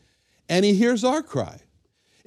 and 0.47 0.63
he 0.63 0.73
hears 0.73 1.03
our 1.03 1.21
cry. 1.21 1.59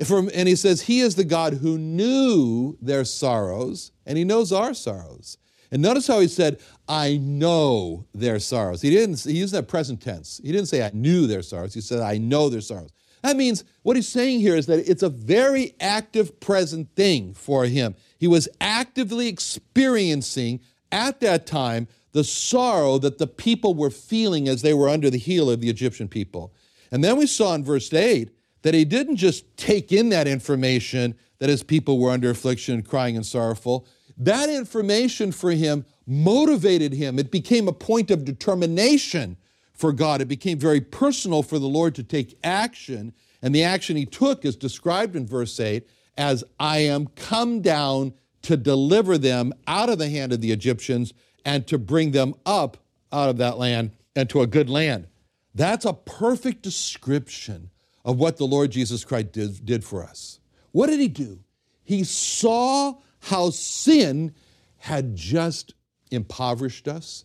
From, 0.04 0.28
and 0.34 0.48
he 0.48 0.56
says, 0.56 0.82
He 0.82 1.00
is 1.00 1.14
the 1.14 1.24
God 1.24 1.54
who 1.54 1.78
knew 1.78 2.76
their 2.82 3.04
sorrows, 3.04 3.92
and 4.04 4.18
he 4.18 4.24
knows 4.24 4.52
our 4.52 4.74
sorrows. 4.74 5.38
And 5.70 5.82
notice 5.82 6.06
how 6.06 6.20
he 6.20 6.28
said, 6.28 6.60
I 6.88 7.16
know 7.16 8.06
their 8.12 8.38
sorrows. 8.38 8.82
He 8.82 8.90
didn't, 8.90 9.20
he 9.20 9.38
used 9.38 9.54
that 9.54 9.68
present 9.68 10.00
tense. 10.00 10.40
He 10.44 10.52
didn't 10.52 10.66
say, 10.66 10.84
I 10.84 10.90
knew 10.92 11.26
their 11.26 11.42
sorrows. 11.42 11.74
He 11.74 11.80
said, 11.80 12.00
I 12.00 12.18
know 12.18 12.48
their 12.48 12.60
sorrows. 12.60 12.92
That 13.24 13.38
means 13.38 13.64
what 13.80 13.96
he's 13.96 14.06
saying 14.06 14.40
here 14.40 14.54
is 14.54 14.66
that 14.66 14.86
it's 14.86 15.02
a 15.02 15.08
very 15.08 15.74
active 15.80 16.40
present 16.40 16.94
thing 16.94 17.32
for 17.32 17.64
him. 17.64 17.94
He 18.18 18.28
was 18.28 18.50
actively 18.60 19.28
experiencing 19.28 20.60
at 20.92 21.20
that 21.20 21.46
time 21.46 21.88
the 22.12 22.22
sorrow 22.22 22.98
that 22.98 23.16
the 23.16 23.26
people 23.26 23.72
were 23.72 23.88
feeling 23.88 24.46
as 24.46 24.60
they 24.60 24.74
were 24.74 24.90
under 24.90 25.08
the 25.08 25.16
heel 25.16 25.48
of 25.48 25.62
the 25.62 25.70
Egyptian 25.70 26.06
people. 26.06 26.52
And 26.92 27.02
then 27.02 27.16
we 27.16 27.26
saw 27.26 27.54
in 27.54 27.64
verse 27.64 27.90
8 27.90 28.28
that 28.60 28.74
he 28.74 28.84
didn't 28.84 29.16
just 29.16 29.56
take 29.56 29.90
in 29.90 30.10
that 30.10 30.28
information 30.28 31.14
that 31.38 31.48
his 31.48 31.62
people 31.62 31.98
were 31.98 32.10
under 32.10 32.28
affliction, 32.28 32.82
crying 32.82 33.16
and 33.16 33.24
sorrowful. 33.24 33.86
That 34.18 34.50
information 34.50 35.32
for 35.32 35.52
him 35.52 35.86
motivated 36.06 36.92
him. 36.92 37.18
It 37.18 37.30
became 37.30 37.68
a 37.68 37.72
point 37.72 38.10
of 38.10 38.26
determination 38.26 39.38
for 39.74 39.92
God. 39.92 40.20
It 40.20 40.28
became 40.28 40.58
very 40.58 40.80
personal 40.80 41.42
for 41.42 41.58
the 41.58 41.66
Lord 41.66 41.94
to 41.96 42.02
take 42.02 42.38
action. 42.42 43.12
And 43.42 43.54
the 43.54 43.64
action 43.64 43.96
he 43.96 44.06
took 44.06 44.44
is 44.44 44.56
described 44.56 45.16
in 45.16 45.26
verse 45.26 45.58
8 45.60 45.86
as 46.16 46.44
I 46.58 46.78
am 46.78 47.08
come 47.16 47.60
down 47.60 48.14
to 48.42 48.56
deliver 48.56 49.18
them 49.18 49.52
out 49.66 49.88
of 49.88 49.98
the 49.98 50.08
hand 50.08 50.32
of 50.32 50.40
the 50.40 50.52
Egyptians 50.52 51.12
and 51.44 51.66
to 51.66 51.78
bring 51.78 52.12
them 52.12 52.34
up 52.46 52.78
out 53.12 53.28
of 53.28 53.38
that 53.38 53.58
land 53.58 53.90
and 54.14 54.30
to 54.30 54.42
a 54.42 54.46
good 54.46 54.70
land. 54.70 55.08
That's 55.54 55.84
a 55.84 55.92
perfect 55.92 56.62
description 56.62 57.70
of 58.04 58.18
what 58.18 58.36
the 58.36 58.46
Lord 58.46 58.70
Jesus 58.70 59.04
Christ 59.04 59.32
did, 59.32 59.64
did 59.64 59.84
for 59.84 60.04
us. 60.04 60.40
What 60.72 60.88
did 60.88 61.00
he 61.00 61.08
do? 61.08 61.40
He 61.84 62.04
saw 62.04 62.94
how 63.20 63.50
sin 63.50 64.34
had 64.78 65.16
just 65.16 65.74
impoverished 66.10 66.88
us 66.88 67.24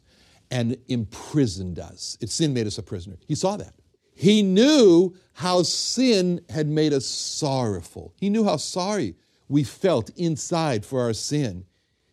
and 0.52 0.78
imprisoned 0.88 1.80
us. 1.80 2.18
It, 2.22 2.30
sin 2.30 2.54
made 2.54 2.68
us 2.68 2.78
a 2.78 2.84
prisoner. 2.84 3.18
He 3.28 3.36
saw 3.36 3.58
that. 3.58 3.74
He 4.16 4.42
knew 4.42 5.16
how 5.34 5.64
sin 5.64 6.42
had 6.50 6.68
made 6.68 6.92
us 6.92 7.06
sorrowful. 7.06 8.14
He 8.18 8.30
knew 8.30 8.44
how 8.44 8.58
sorry 8.58 9.16
we 9.48 9.64
felt 9.64 10.10
inside 10.18 10.86
for 10.86 11.02
our 11.02 11.14
sin, 11.14 11.66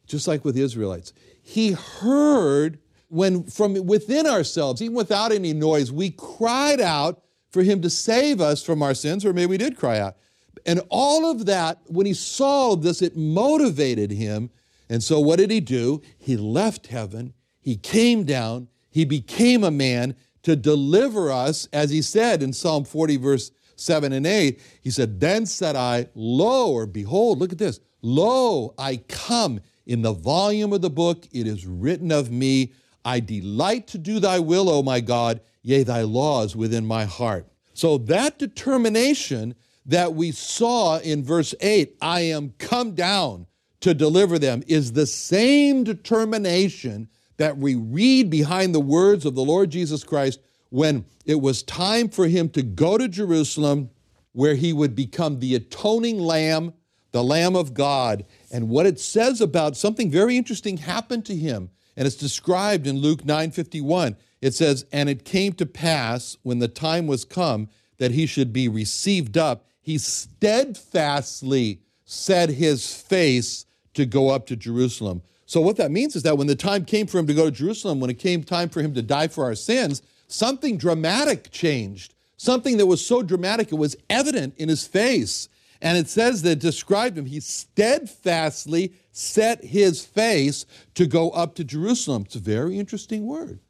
just 0.06 0.28
like 0.28 0.44
with 0.44 0.54
the 0.54 0.62
Israelites. 0.62 1.12
He 1.42 1.72
heard 1.72 2.78
when 3.08 3.44
from 3.44 3.86
within 3.86 4.26
ourselves, 4.26 4.82
even 4.82 4.96
without 4.96 5.32
any 5.32 5.52
noise, 5.52 5.92
we 5.92 6.10
cried 6.10 6.80
out 6.80 7.22
for 7.50 7.62
him 7.62 7.80
to 7.82 7.90
save 7.90 8.40
us 8.40 8.62
from 8.62 8.82
our 8.82 8.94
sins, 8.94 9.24
or 9.24 9.32
maybe 9.32 9.50
we 9.50 9.58
did 9.58 9.76
cry 9.76 9.98
out. 9.98 10.16
And 10.64 10.80
all 10.88 11.30
of 11.30 11.46
that, 11.46 11.78
when 11.86 12.06
he 12.06 12.14
saw 12.14 12.74
this, 12.74 13.00
it 13.00 13.16
motivated 13.16 14.10
him. 14.10 14.50
And 14.88 15.02
so 15.02 15.20
what 15.20 15.38
did 15.38 15.50
he 15.50 15.60
do? 15.60 16.02
He 16.18 16.36
left 16.36 16.88
heaven 16.88 17.34
he 17.66 17.76
came 17.76 18.22
down, 18.22 18.68
he 18.90 19.04
became 19.04 19.64
a 19.64 19.72
man 19.72 20.14
to 20.44 20.54
deliver 20.54 21.32
us, 21.32 21.68
as 21.72 21.90
he 21.90 22.00
said 22.00 22.40
in 22.40 22.52
Psalm 22.52 22.84
40, 22.84 23.16
verse 23.16 23.50
7 23.74 24.12
and 24.12 24.24
8. 24.24 24.60
He 24.82 24.90
said, 24.92 25.18
Then 25.18 25.46
said 25.46 25.74
I, 25.74 26.06
Lo, 26.14 26.70
or 26.70 26.86
behold, 26.86 27.40
look 27.40 27.50
at 27.50 27.58
this, 27.58 27.80
Lo, 28.02 28.72
I 28.78 28.98
come. 29.08 29.58
In 29.84 30.02
the 30.02 30.12
volume 30.12 30.72
of 30.72 30.80
the 30.80 30.90
book 30.90 31.26
it 31.32 31.48
is 31.48 31.66
written 31.66 32.12
of 32.12 32.30
me, 32.30 32.72
I 33.04 33.18
delight 33.18 33.88
to 33.88 33.98
do 33.98 34.20
thy 34.20 34.38
will, 34.38 34.68
O 34.68 34.84
my 34.84 35.00
God, 35.00 35.40
yea, 35.62 35.82
thy 35.82 36.02
laws 36.02 36.54
within 36.54 36.86
my 36.86 37.04
heart. 37.04 37.48
So 37.74 37.98
that 37.98 38.38
determination 38.38 39.56
that 39.86 40.14
we 40.14 40.30
saw 40.30 40.98
in 40.98 41.24
verse 41.24 41.52
8, 41.60 41.96
I 42.00 42.20
am 42.20 42.54
come 42.58 42.94
down 42.94 43.48
to 43.80 43.92
deliver 43.92 44.38
them, 44.38 44.62
is 44.68 44.92
the 44.92 45.06
same 45.06 45.82
determination 45.82 47.08
that 47.36 47.58
we 47.58 47.74
read 47.74 48.30
behind 48.30 48.74
the 48.74 48.80
words 48.80 49.24
of 49.24 49.34
the 49.34 49.44
Lord 49.44 49.70
Jesus 49.70 50.04
Christ 50.04 50.40
when 50.70 51.04
it 51.24 51.40
was 51.40 51.62
time 51.62 52.08
for 52.08 52.26
him 52.26 52.48
to 52.50 52.62
go 52.62 52.98
to 52.98 53.08
Jerusalem, 53.08 53.90
where 54.32 54.54
he 54.54 54.72
would 54.72 54.94
become 54.94 55.40
the 55.40 55.54
atoning 55.54 56.18
lamb, 56.18 56.74
the 57.12 57.24
Lamb 57.24 57.56
of 57.56 57.74
God. 57.74 58.24
And 58.50 58.68
what 58.68 58.86
it 58.86 59.00
says 59.00 59.40
about 59.40 59.76
something 59.76 60.10
very 60.10 60.36
interesting 60.36 60.76
happened 60.78 61.24
to 61.26 61.36
him, 61.36 61.70
and 61.96 62.06
it's 62.06 62.16
described 62.16 62.86
in 62.86 62.98
Luke 62.98 63.24
9:51. 63.24 64.16
It 64.42 64.54
says, 64.54 64.84
"And 64.92 65.08
it 65.08 65.24
came 65.24 65.54
to 65.54 65.66
pass 65.66 66.36
when 66.42 66.58
the 66.58 66.68
time 66.68 67.06
was 67.06 67.24
come 67.24 67.68
that 67.98 68.12
he 68.12 68.26
should 68.26 68.52
be 68.52 68.68
received 68.68 69.38
up, 69.38 69.64
he 69.80 69.96
steadfastly 69.96 71.80
set 72.04 72.50
his 72.50 72.92
face 72.92 73.64
to 73.94 74.04
go 74.04 74.28
up 74.28 74.46
to 74.48 74.56
Jerusalem." 74.56 75.22
So, 75.46 75.60
what 75.60 75.76
that 75.76 75.92
means 75.92 76.16
is 76.16 76.24
that 76.24 76.36
when 76.36 76.48
the 76.48 76.56
time 76.56 76.84
came 76.84 77.06
for 77.06 77.18
him 77.18 77.26
to 77.28 77.34
go 77.34 77.44
to 77.44 77.50
Jerusalem, 77.52 78.00
when 78.00 78.10
it 78.10 78.18
came 78.18 78.42
time 78.42 78.68
for 78.68 78.82
him 78.82 78.94
to 78.94 79.02
die 79.02 79.28
for 79.28 79.44
our 79.44 79.54
sins, 79.54 80.02
something 80.26 80.76
dramatic 80.76 81.50
changed. 81.50 82.14
Something 82.36 82.76
that 82.76 82.86
was 82.86 83.04
so 83.04 83.22
dramatic, 83.22 83.72
it 83.72 83.76
was 83.76 83.96
evident 84.10 84.54
in 84.58 84.68
his 84.68 84.86
face. 84.86 85.48
And 85.80 85.96
it 85.96 86.08
says 86.08 86.42
that 86.42 86.52
it 86.52 86.58
described 86.58 87.16
him, 87.16 87.26
he 87.26 87.40
steadfastly 87.40 88.92
set 89.12 89.64
his 89.64 90.04
face 90.04 90.66
to 90.94 91.06
go 91.06 91.30
up 91.30 91.54
to 91.54 91.64
Jerusalem. 91.64 92.22
It's 92.26 92.36
a 92.36 92.40
very 92.40 92.78
interesting 92.78 93.24
word. 93.24 93.60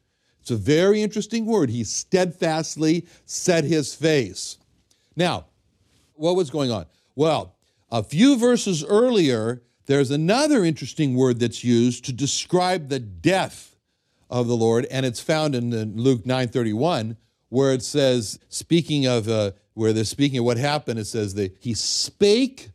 It's 0.41 0.51
a 0.51 0.55
very 0.55 1.01
interesting 1.01 1.45
word. 1.45 1.69
He 1.69 1.83
steadfastly 1.83 3.05
set 3.25 3.65
his 3.65 3.93
face. 3.93 4.57
Now, 5.15 5.45
what 6.15 6.35
was 6.35 6.49
going 6.49 6.71
on? 6.71 6.85
Well, 7.15 7.55
a 7.91 8.03
few 8.03 8.37
verses 8.37 8.83
earlier, 8.83 9.61
there's 9.87 10.11
another 10.11 10.63
interesting 10.63 11.15
word 11.15 11.39
that's 11.39 11.63
used 11.63 12.05
to 12.05 12.13
describe 12.13 12.89
the 12.89 12.99
death 12.99 13.75
of 14.29 14.47
the 14.47 14.55
Lord, 14.55 14.85
and 14.91 15.05
it's 15.05 15.21
found 15.21 15.55
in 15.55 15.97
Luke 15.97 16.25
9:31, 16.25 17.15
where 17.49 17.73
it 17.73 17.81
says, 17.81 18.37
speaking 18.49 19.05
of 19.05 19.29
uh, 19.29 19.51
where 19.73 19.93
they're 19.93 20.03
speaking 20.03 20.39
of 20.39 20.45
what 20.45 20.57
happened, 20.57 20.99
it 20.99 21.05
says 21.05 21.33
that 21.35 21.55
he 21.59 21.73
spake 21.73 22.69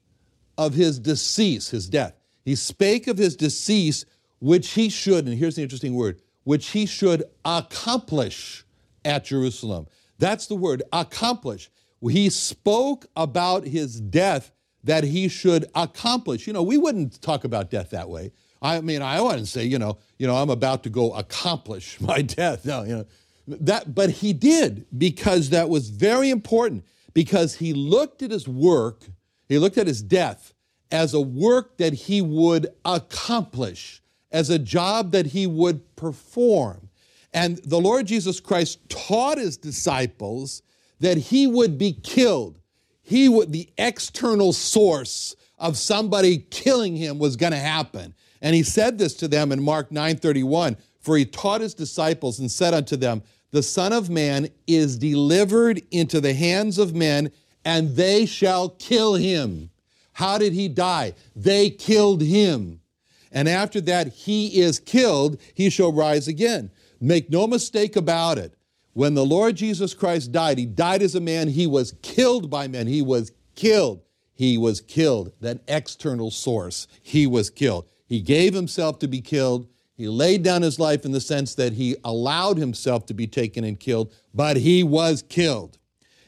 of 0.56 0.74
his 0.74 0.98
decease, 0.98 1.68
his 1.68 1.88
death. 1.88 2.14
He 2.44 2.54
spake 2.54 3.06
of 3.06 3.18
his 3.18 3.36
decease, 3.36 4.04
which 4.40 4.70
he 4.70 4.88
should, 4.88 5.26
and 5.26 5.36
here's 5.36 5.56
the 5.56 5.62
interesting 5.62 5.94
word, 5.94 6.20
which 6.44 6.68
he 6.68 6.86
should 6.86 7.24
accomplish 7.44 8.64
at 9.04 9.24
Jerusalem. 9.24 9.86
That's 10.18 10.46
the 10.46 10.54
word, 10.54 10.82
accomplish. 10.92 11.70
He 12.00 12.30
spoke 12.30 13.06
about 13.16 13.66
his 13.66 14.00
death 14.00 14.51
that 14.84 15.04
he 15.04 15.28
should 15.28 15.66
accomplish. 15.74 16.46
You 16.46 16.52
know, 16.52 16.62
we 16.62 16.76
wouldn't 16.76 17.20
talk 17.22 17.44
about 17.44 17.70
death 17.70 17.90
that 17.90 18.08
way. 18.08 18.32
I 18.60 18.80
mean, 18.80 19.02
I 19.02 19.20
wouldn't 19.20 19.48
say, 19.48 19.64
you 19.64 19.78
know, 19.78 19.98
you 20.18 20.26
know, 20.26 20.36
I'm 20.36 20.50
about 20.50 20.82
to 20.84 20.90
go 20.90 21.12
accomplish 21.14 22.00
my 22.00 22.22
death. 22.22 22.64
No, 22.64 22.82
you 22.82 22.96
know, 22.96 23.06
that, 23.46 23.94
but 23.94 24.10
he 24.10 24.32
did 24.32 24.86
because 24.96 25.50
that 25.50 25.68
was 25.68 25.90
very 25.90 26.30
important 26.30 26.84
because 27.14 27.56
he 27.56 27.72
looked 27.72 28.22
at 28.22 28.30
his 28.30 28.48
work, 28.48 29.04
he 29.48 29.58
looked 29.58 29.78
at 29.78 29.86
his 29.86 30.02
death 30.02 30.54
as 30.90 31.14
a 31.14 31.20
work 31.20 31.78
that 31.78 31.92
he 31.92 32.22
would 32.22 32.68
accomplish, 32.84 34.02
as 34.30 34.50
a 34.50 34.58
job 34.58 35.10
that 35.12 35.26
he 35.26 35.46
would 35.46 35.96
perform. 35.96 36.88
And 37.32 37.56
the 37.58 37.80
Lord 37.80 38.06
Jesus 38.06 38.40
Christ 38.40 38.78
taught 38.88 39.38
his 39.38 39.56
disciples 39.56 40.62
that 41.00 41.16
he 41.16 41.46
would 41.46 41.78
be 41.78 41.92
killed 41.92 42.60
he 43.02 43.28
would, 43.28 43.52
the 43.52 43.68
external 43.78 44.52
source 44.52 45.36
of 45.58 45.76
somebody 45.76 46.38
killing 46.50 46.96
him 46.96 47.18
was 47.18 47.36
going 47.36 47.52
to 47.52 47.58
happen. 47.58 48.14
And 48.40 48.54
he 48.54 48.62
said 48.62 48.98
this 48.98 49.14
to 49.14 49.28
them 49.28 49.52
in 49.52 49.62
Mark 49.62 49.90
9:31, 49.90 50.76
for 51.00 51.16
he 51.16 51.24
taught 51.24 51.60
his 51.60 51.74
disciples 51.74 52.38
and 52.40 52.50
said 52.50 52.74
unto 52.74 52.96
them, 52.96 53.22
the 53.52 53.62
Son 53.62 53.92
of 53.92 54.08
Man 54.08 54.48
is 54.66 54.98
delivered 54.98 55.82
into 55.90 56.20
the 56.20 56.32
hands 56.32 56.78
of 56.78 56.94
men, 56.94 57.30
and 57.64 57.94
they 57.94 58.24
shall 58.24 58.70
kill 58.70 59.14
him. 59.14 59.70
How 60.14 60.38
did 60.38 60.54
he 60.54 60.68
die? 60.68 61.12
They 61.36 61.68
killed 61.68 62.22
him. 62.22 62.80
And 63.30 63.48
after 63.48 63.80
that, 63.82 64.08
he 64.08 64.60
is 64.60 64.78
killed, 64.78 65.38
he 65.54 65.70
shall 65.70 65.92
rise 65.92 66.28
again. 66.28 66.70
Make 67.00 67.30
no 67.30 67.46
mistake 67.46 67.94
about 67.94 68.38
it. 68.38 68.54
When 68.94 69.14
the 69.14 69.24
Lord 69.24 69.56
Jesus 69.56 69.94
Christ 69.94 70.32
died, 70.32 70.58
he 70.58 70.66
died 70.66 71.02
as 71.02 71.14
a 71.14 71.20
man, 71.20 71.48
he 71.48 71.66
was 71.66 71.94
killed 72.02 72.50
by 72.50 72.68
men. 72.68 72.86
He 72.86 73.02
was 73.02 73.32
killed. 73.54 74.02
He 74.34 74.58
was 74.58 74.80
killed. 74.80 75.32
That 75.40 75.60
external 75.66 76.30
source, 76.30 76.86
he 77.02 77.26
was 77.26 77.48
killed. 77.48 77.88
He 78.06 78.20
gave 78.20 78.52
himself 78.52 78.98
to 78.98 79.08
be 79.08 79.20
killed. 79.20 79.68
He 79.94 80.08
laid 80.08 80.42
down 80.42 80.62
his 80.62 80.78
life 80.78 81.04
in 81.04 81.12
the 81.12 81.20
sense 81.20 81.54
that 81.54 81.74
he 81.74 81.96
allowed 82.04 82.58
himself 82.58 83.06
to 83.06 83.14
be 83.14 83.26
taken 83.26 83.64
and 83.64 83.78
killed, 83.78 84.12
but 84.34 84.56
he 84.56 84.82
was 84.82 85.22
killed. 85.22 85.78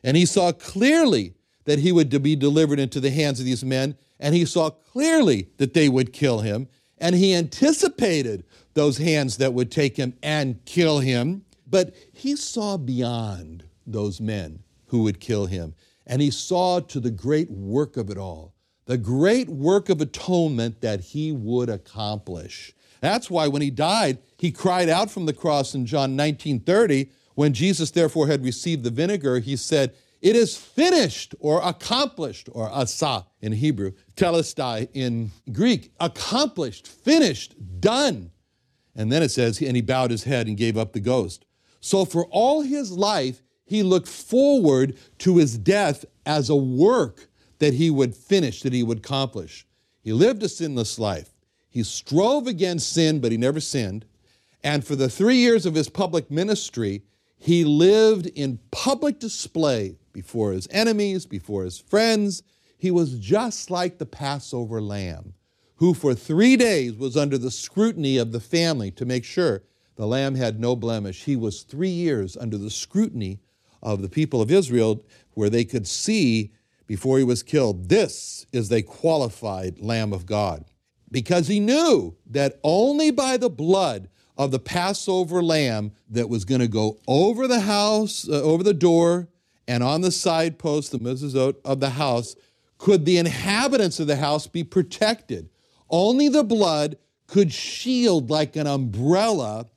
And 0.02 0.16
he 0.16 0.26
saw 0.26 0.52
clearly 0.52 1.34
that 1.64 1.78
he 1.78 1.92
would 1.92 2.22
be 2.22 2.36
delivered 2.36 2.78
into 2.78 3.00
the 3.00 3.10
hands 3.10 3.40
of 3.40 3.46
these 3.46 3.64
men, 3.64 3.96
and 4.20 4.34
he 4.34 4.44
saw 4.44 4.70
clearly 4.70 5.48
that 5.56 5.74
they 5.74 5.88
would 5.88 6.12
kill 6.12 6.40
him, 6.40 6.68
and 6.98 7.16
he 7.16 7.34
anticipated 7.34 8.44
those 8.74 8.98
hands 8.98 9.38
that 9.38 9.54
would 9.54 9.70
take 9.70 9.96
him 9.96 10.14
and 10.22 10.64
kill 10.66 11.00
him, 11.00 11.43
but 11.66 11.94
he 12.12 12.36
saw 12.36 12.76
beyond 12.76 13.64
those 13.86 14.20
men 14.20 14.62
who 14.86 15.02
would 15.02 15.20
kill 15.20 15.46
him, 15.46 15.74
and 16.06 16.20
he 16.20 16.30
saw 16.30 16.80
to 16.80 17.00
the 17.00 17.10
great 17.10 17.50
work 17.50 17.96
of 17.96 18.10
it 18.10 18.18
all, 18.18 18.54
the 18.86 18.98
great 18.98 19.48
work 19.48 19.88
of 19.88 20.00
atonement 20.00 20.80
that 20.80 21.00
he 21.00 21.32
would 21.32 21.68
accomplish. 21.68 22.72
That's 23.00 23.30
why 23.30 23.48
when 23.48 23.62
he 23.62 23.70
died, 23.70 24.18
he 24.38 24.50
cried 24.50 24.88
out 24.88 25.10
from 25.10 25.26
the 25.26 25.32
cross 25.32 25.74
in 25.74 25.86
John 25.86 26.16
19:30, 26.16 27.10
when 27.34 27.52
Jesus 27.52 27.90
therefore 27.90 28.28
had 28.28 28.44
received 28.44 28.84
the 28.84 28.90
vinegar, 28.90 29.40
he 29.40 29.56
said, 29.56 29.94
"It 30.22 30.36
is 30.36 30.56
finished 30.56 31.34
or 31.40 31.60
accomplished 31.62 32.48
or 32.52 32.70
asa 32.70 33.26
in 33.40 33.52
Hebrew, 33.52 33.92
telestai 34.16 34.88
in 34.94 35.32
Greek, 35.52 35.92
accomplished, 35.98 36.86
finished, 36.86 37.54
done." 37.80 38.30
And 38.94 39.10
then 39.10 39.22
it 39.22 39.30
says, 39.30 39.60
and 39.60 39.74
he 39.74 39.82
bowed 39.82 40.10
his 40.10 40.24
head 40.24 40.46
and 40.46 40.56
gave 40.56 40.78
up 40.78 40.92
the 40.92 41.00
ghost. 41.00 41.44
So 41.84 42.06
for 42.06 42.24
all 42.30 42.62
his 42.62 42.92
life, 42.92 43.42
he 43.66 43.82
looked 43.82 44.08
forward 44.08 44.96
to 45.18 45.36
his 45.36 45.58
death 45.58 46.06
as 46.24 46.48
a 46.48 46.56
work 46.56 47.28
that 47.58 47.74
he 47.74 47.90
would 47.90 48.16
finish, 48.16 48.62
that 48.62 48.72
he 48.72 48.82
would 48.82 48.98
accomplish. 49.00 49.66
He 50.00 50.14
lived 50.14 50.42
a 50.42 50.48
sinless 50.48 50.98
life. 50.98 51.34
He 51.68 51.82
strove 51.82 52.46
against 52.46 52.90
sin, 52.90 53.20
but 53.20 53.32
he 53.32 53.36
never 53.36 53.60
sinned. 53.60 54.06
And 54.62 54.82
for 54.82 54.96
the 54.96 55.10
three 55.10 55.36
years 55.36 55.66
of 55.66 55.74
his 55.74 55.90
public 55.90 56.30
ministry, 56.30 57.02
he 57.36 57.64
lived 57.64 58.28
in 58.28 58.60
public 58.70 59.18
display 59.18 59.98
before 60.14 60.52
his 60.52 60.66
enemies, 60.70 61.26
before 61.26 61.64
his 61.64 61.78
friends. 61.78 62.42
He 62.78 62.90
was 62.90 63.18
just 63.18 63.70
like 63.70 63.98
the 63.98 64.06
Passover 64.06 64.80
lamb, 64.80 65.34
who 65.76 65.92
for 65.92 66.14
three 66.14 66.56
days 66.56 66.94
was 66.94 67.14
under 67.14 67.36
the 67.36 67.50
scrutiny 67.50 68.16
of 68.16 68.32
the 68.32 68.40
family 68.40 68.90
to 68.92 69.04
make 69.04 69.24
sure 69.24 69.62
the 69.96 70.06
lamb 70.06 70.34
had 70.34 70.60
no 70.60 70.74
blemish. 70.76 71.24
He 71.24 71.36
was 71.36 71.62
three 71.62 71.88
years 71.88 72.36
under 72.36 72.58
the 72.58 72.70
scrutiny 72.70 73.40
of 73.82 74.02
the 74.02 74.08
people 74.08 74.40
of 74.40 74.50
Israel, 74.50 75.04
where 75.32 75.50
they 75.50 75.64
could 75.64 75.86
see 75.86 76.52
before 76.86 77.18
he 77.18 77.24
was 77.24 77.42
killed, 77.42 77.88
this 77.88 78.46
is 78.52 78.70
a 78.70 78.82
qualified 78.82 79.78
Lamb 79.80 80.12
of 80.12 80.26
God 80.26 80.64
because 81.10 81.48
he 81.48 81.60
knew 81.60 82.16
that 82.26 82.58
only 82.62 83.10
by 83.10 83.36
the 83.36 83.48
blood 83.48 84.08
of 84.36 84.50
the 84.50 84.58
Passover 84.58 85.42
lamb 85.42 85.92
that 86.10 86.28
was 86.28 86.44
going 86.44 86.60
to 86.60 86.68
go 86.68 86.98
over 87.06 87.46
the 87.46 87.60
house, 87.60 88.28
uh, 88.28 88.42
over 88.42 88.62
the 88.62 88.74
door, 88.74 89.28
and 89.68 89.82
on 89.82 90.00
the 90.00 90.10
side 90.10 90.58
post, 90.58 90.90
the 90.90 90.98
mezuzot 90.98 91.56
of 91.64 91.80
the 91.80 91.90
house, 91.90 92.34
could 92.78 93.04
the 93.04 93.16
inhabitants 93.16 94.00
of 94.00 94.08
the 94.08 94.16
house 94.16 94.46
be 94.46 94.64
protected. 94.64 95.48
Only 95.88 96.28
the 96.28 96.44
blood 96.44 96.96
could 97.28 97.52
shield 97.52 98.28
like 98.28 98.56
an 98.56 98.66
umbrella 98.66 99.68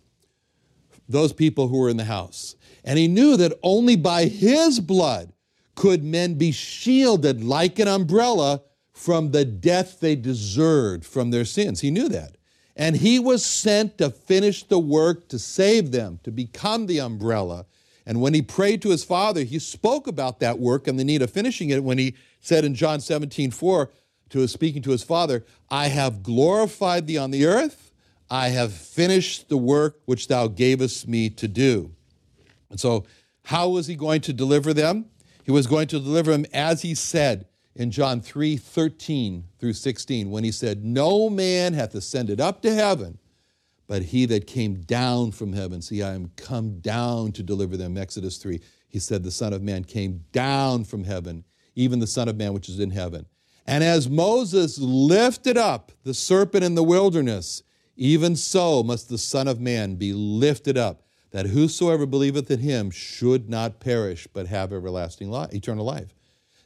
those 1.07 1.33
people 1.33 1.67
who 1.67 1.77
were 1.77 1.89
in 1.89 1.97
the 1.97 2.05
house. 2.05 2.55
And 2.83 2.97
he 2.97 3.07
knew 3.07 3.37
that 3.37 3.57
only 3.63 3.95
by 3.95 4.25
his 4.25 4.79
blood 4.79 5.33
could 5.75 6.03
men 6.03 6.35
be 6.35 6.51
shielded 6.51 7.43
like 7.43 7.79
an 7.79 7.87
umbrella 7.87 8.61
from 8.93 9.31
the 9.31 9.45
death 9.45 9.99
they 9.99 10.15
deserved 10.15 11.05
from 11.05 11.29
their 11.29 11.45
sins. 11.45 11.81
He 11.81 11.91
knew 11.91 12.09
that. 12.09 12.35
And 12.75 12.95
he 12.95 13.19
was 13.19 13.45
sent 13.45 13.97
to 13.97 14.09
finish 14.09 14.63
the 14.63 14.79
work 14.79 15.27
to 15.29 15.39
save 15.39 15.91
them, 15.91 16.19
to 16.23 16.31
become 16.31 16.87
the 16.87 16.99
umbrella. 16.99 17.65
And 18.05 18.21
when 18.21 18.33
he 18.33 18.41
prayed 18.41 18.81
to 18.83 18.89
his 18.89 19.03
Father, 19.03 19.43
he 19.43 19.59
spoke 19.59 20.07
about 20.07 20.39
that 20.39 20.59
work 20.59 20.87
and 20.87 20.97
the 20.99 21.03
need 21.03 21.21
of 21.21 21.29
finishing 21.29 21.69
it 21.69 21.83
when 21.83 21.97
he 21.97 22.15
said 22.39 22.65
in 22.65 22.75
John 22.75 22.99
17, 22.99 23.51
4, 23.51 23.91
to 24.29 24.39
his 24.39 24.51
speaking 24.51 24.81
to 24.83 24.91
his 24.91 25.03
Father, 25.03 25.45
I 25.69 25.87
have 25.87 26.23
glorified 26.23 27.07
thee 27.07 27.17
on 27.17 27.31
the 27.31 27.45
earth, 27.45 27.86
I 28.29 28.49
have 28.49 28.73
finished 28.73 29.49
the 29.49 29.57
work 29.57 29.99
which 30.05 30.27
thou 30.27 30.47
gavest 30.47 31.07
me 31.07 31.29
to 31.31 31.47
do. 31.47 31.91
And 32.69 32.79
so, 32.79 33.05
how 33.45 33.69
was 33.69 33.87
he 33.87 33.95
going 33.95 34.21
to 34.21 34.33
deliver 34.33 34.73
them? 34.73 35.05
He 35.43 35.51
was 35.51 35.67
going 35.67 35.87
to 35.87 35.99
deliver 35.99 36.31
them 36.31 36.45
as 36.53 36.81
he 36.81 36.93
said 36.93 37.47
in 37.75 37.91
John 37.91 38.19
3 38.19 38.57
13 38.57 39.45
through 39.59 39.73
16 39.73 40.29
when 40.29 40.43
he 40.43 40.51
said, 40.51 40.83
No 40.83 41.29
man 41.29 41.73
hath 41.73 41.95
ascended 41.95 42.41
up 42.41 42.61
to 42.63 42.73
heaven, 42.73 43.19
but 43.87 44.01
he 44.01 44.25
that 44.25 44.47
came 44.47 44.81
down 44.81 45.31
from 45.31 45.53
heaven. 45.53 45.81
See, 45.81 46.03
I 46.03 46.13
am 46.13 46.31
come 46.35 46.79
down 46.79 47.31
to 47.33 47.43
deliver 47.43 47.77
them. 47.77 47.97
Exodus 47.97 48.37
3. 48.37 48.59
He 48.89 48.99
said, 48.99 49.23
The 49.23 49.31
Son 49.31 49.53
of 49.53 49.61
Man 49.61 49.85
came 49.85 50.25
down 50.33 50.83
from 50.83 51.05
heaven, 51.05 51.45
even 51.75 51.99
the 51.99 52.07
Son 52.07 52.27
of 52.27 52.35
Man 52.35 52.53
which 52.53 52.67
is 52.67 52.79
in 52.79 52.89
heaven. 52.89 53.25
And 53.65 53.83
as 53.83 54.09
Moses 54.09 54.79
lifted 54.79 55.57
up 55.57 55.91
the 56.03 56.13
serpent 56.13 56.63
in 56.63 56.75
the 56.75 56.83
wilderness, 56.83 57.63
even 57.97 58.35
so 58.35 58.83
must 58.83 59.09
the 59.09 59.17
Son 59.17 59.47
of 59.47 59.59
Man 59.59 59.95
be 59.95 60.13
lifted 60.13 60.77
up, 60.77 61.01
that 61.31 61.47
whosoever 61.47 62.05
believeth 62.05 62.49
in 62.49 62.59
him 62.59 62.89
should 62.91 63.49
not 63.49 63.79
perish, 63.79 64.27
but 64.31 64.47
have 64.47 64.71
everlasting 64.71 65.29
life, 65.29 65.53
eternal 65.53 65.83
life. 65.83 66.13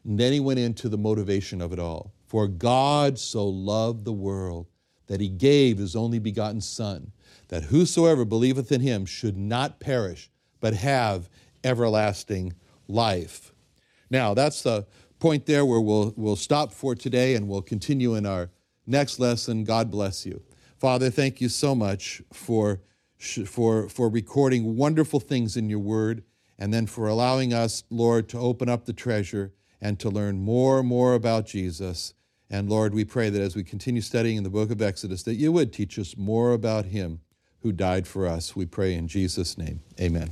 And 0.04 0.20
then 0.20 0.34
he 0.34 0.40
went 0.40 0.60
into 0.60 0.90
the 0.90 0.98
motivation 0.98 1.62
of 1.62 1.74
it 1.74 1.80
all. 1.80 2.14
For 2.28 2.48
God 2.48 3.18
so 3.18 3.48
loved 3.48 4.06
the 4.06 4.14
world 4.14 4.68
that 5.08 5.22
he 5.22 5.30
gave 5.30 5.78
his 5.78 5.96
only 5.96 6.20
begotten 6.20 6.62
Son, 6.62 7.12
that 7.48 7.64
whosoever 7.64 8.24
believeth 8.24 8.72
in 8.72 8.82
him 8.82 9.06
should 9.06 9.38
not 9.38 9.80
perish, 9.80 10.30
but 10.60 10.74
have 10.74 11.30
everlasting 11.64 12.54
life. 12.88 13.54
Now, 14.10 14.34
that's 14.34 14.62
the 14.62 14.86
point 15.20 15.46
there 15.46 15.66
where 15.66 15.82
we'll, 15.82 16.14
we'll 16.18 16.36
stop 16.36 16.72
for 16.72 16.96
today 16.96 17.36
and 17.36 17.48
we'll 17.48 17.62
continue 17.62 18.16
in 18.16 18.26
our 18.26 18.50
next 18.86 19.20
lesson. 19.20 19.64
God 19.64 19.92
bless 19.92 20.26
you. 20.26 20.42
Father, 20.82 21.12
thank 21.12 21.40
you 21.40 21.48
so 21.48 21.76
much 21.76 22.24
for, 22.34 22.82
for, 23.46 23.88
for 23.88 24.10
recording 24.10 24.76
wonderful 24.76 25.20
things 25.20 25.56
in 25.56 25.70
your 25.70 25.78
word 25.78 26.24
and 26.58 26.74
then 26.74 26.88
for 26.88 27.08
allowing 27.08 27.54
us, 27.54 27.84
Lord, 27.92 28.28
to 28.30 28.40
open 28.40 28.68
up 28.68 28.86
the 28.86 28.92
treasure 28.92 29.54
and 29.80 30.00
to 30.00 30.10
learn 30.10 30.40
more 30.40 30.80
and 30.80 30.88
more 30.88 31.14
about 31.14 31.46
Jesus. 31.46 32.16
And 32.50 32.68
Lord, 32.68 32.96
we 32.96 33.06
pray 33.06 33.30
that 33.30 33.44
as 33.44 33.56
we 33.56 33.64
continue 33.64 34.02
studying 34.02 34.38
in 34.38 34.44
the 34.44 34.50
book 34.50 34.72
of 34.72 34.82
Exodus, 34.82 35.22
that 35.22 35.36
you 35.36 35.52
would 35.52 35.72
teach 35.72 36.00
us 36.00 36.18
more 36.18 36.52
about 36.52 36.86
him 36.86 37.22
who 37.60 37.72
died 37.72 38.08
for 38.08 38.26
us. 38.26 38.56
We 38.56 38.66
pray 38.66 38.96
in 38.96 39.08
Jesus' 39.08 39.60
name. 39.60 39.82
Amen. 40.00 40.32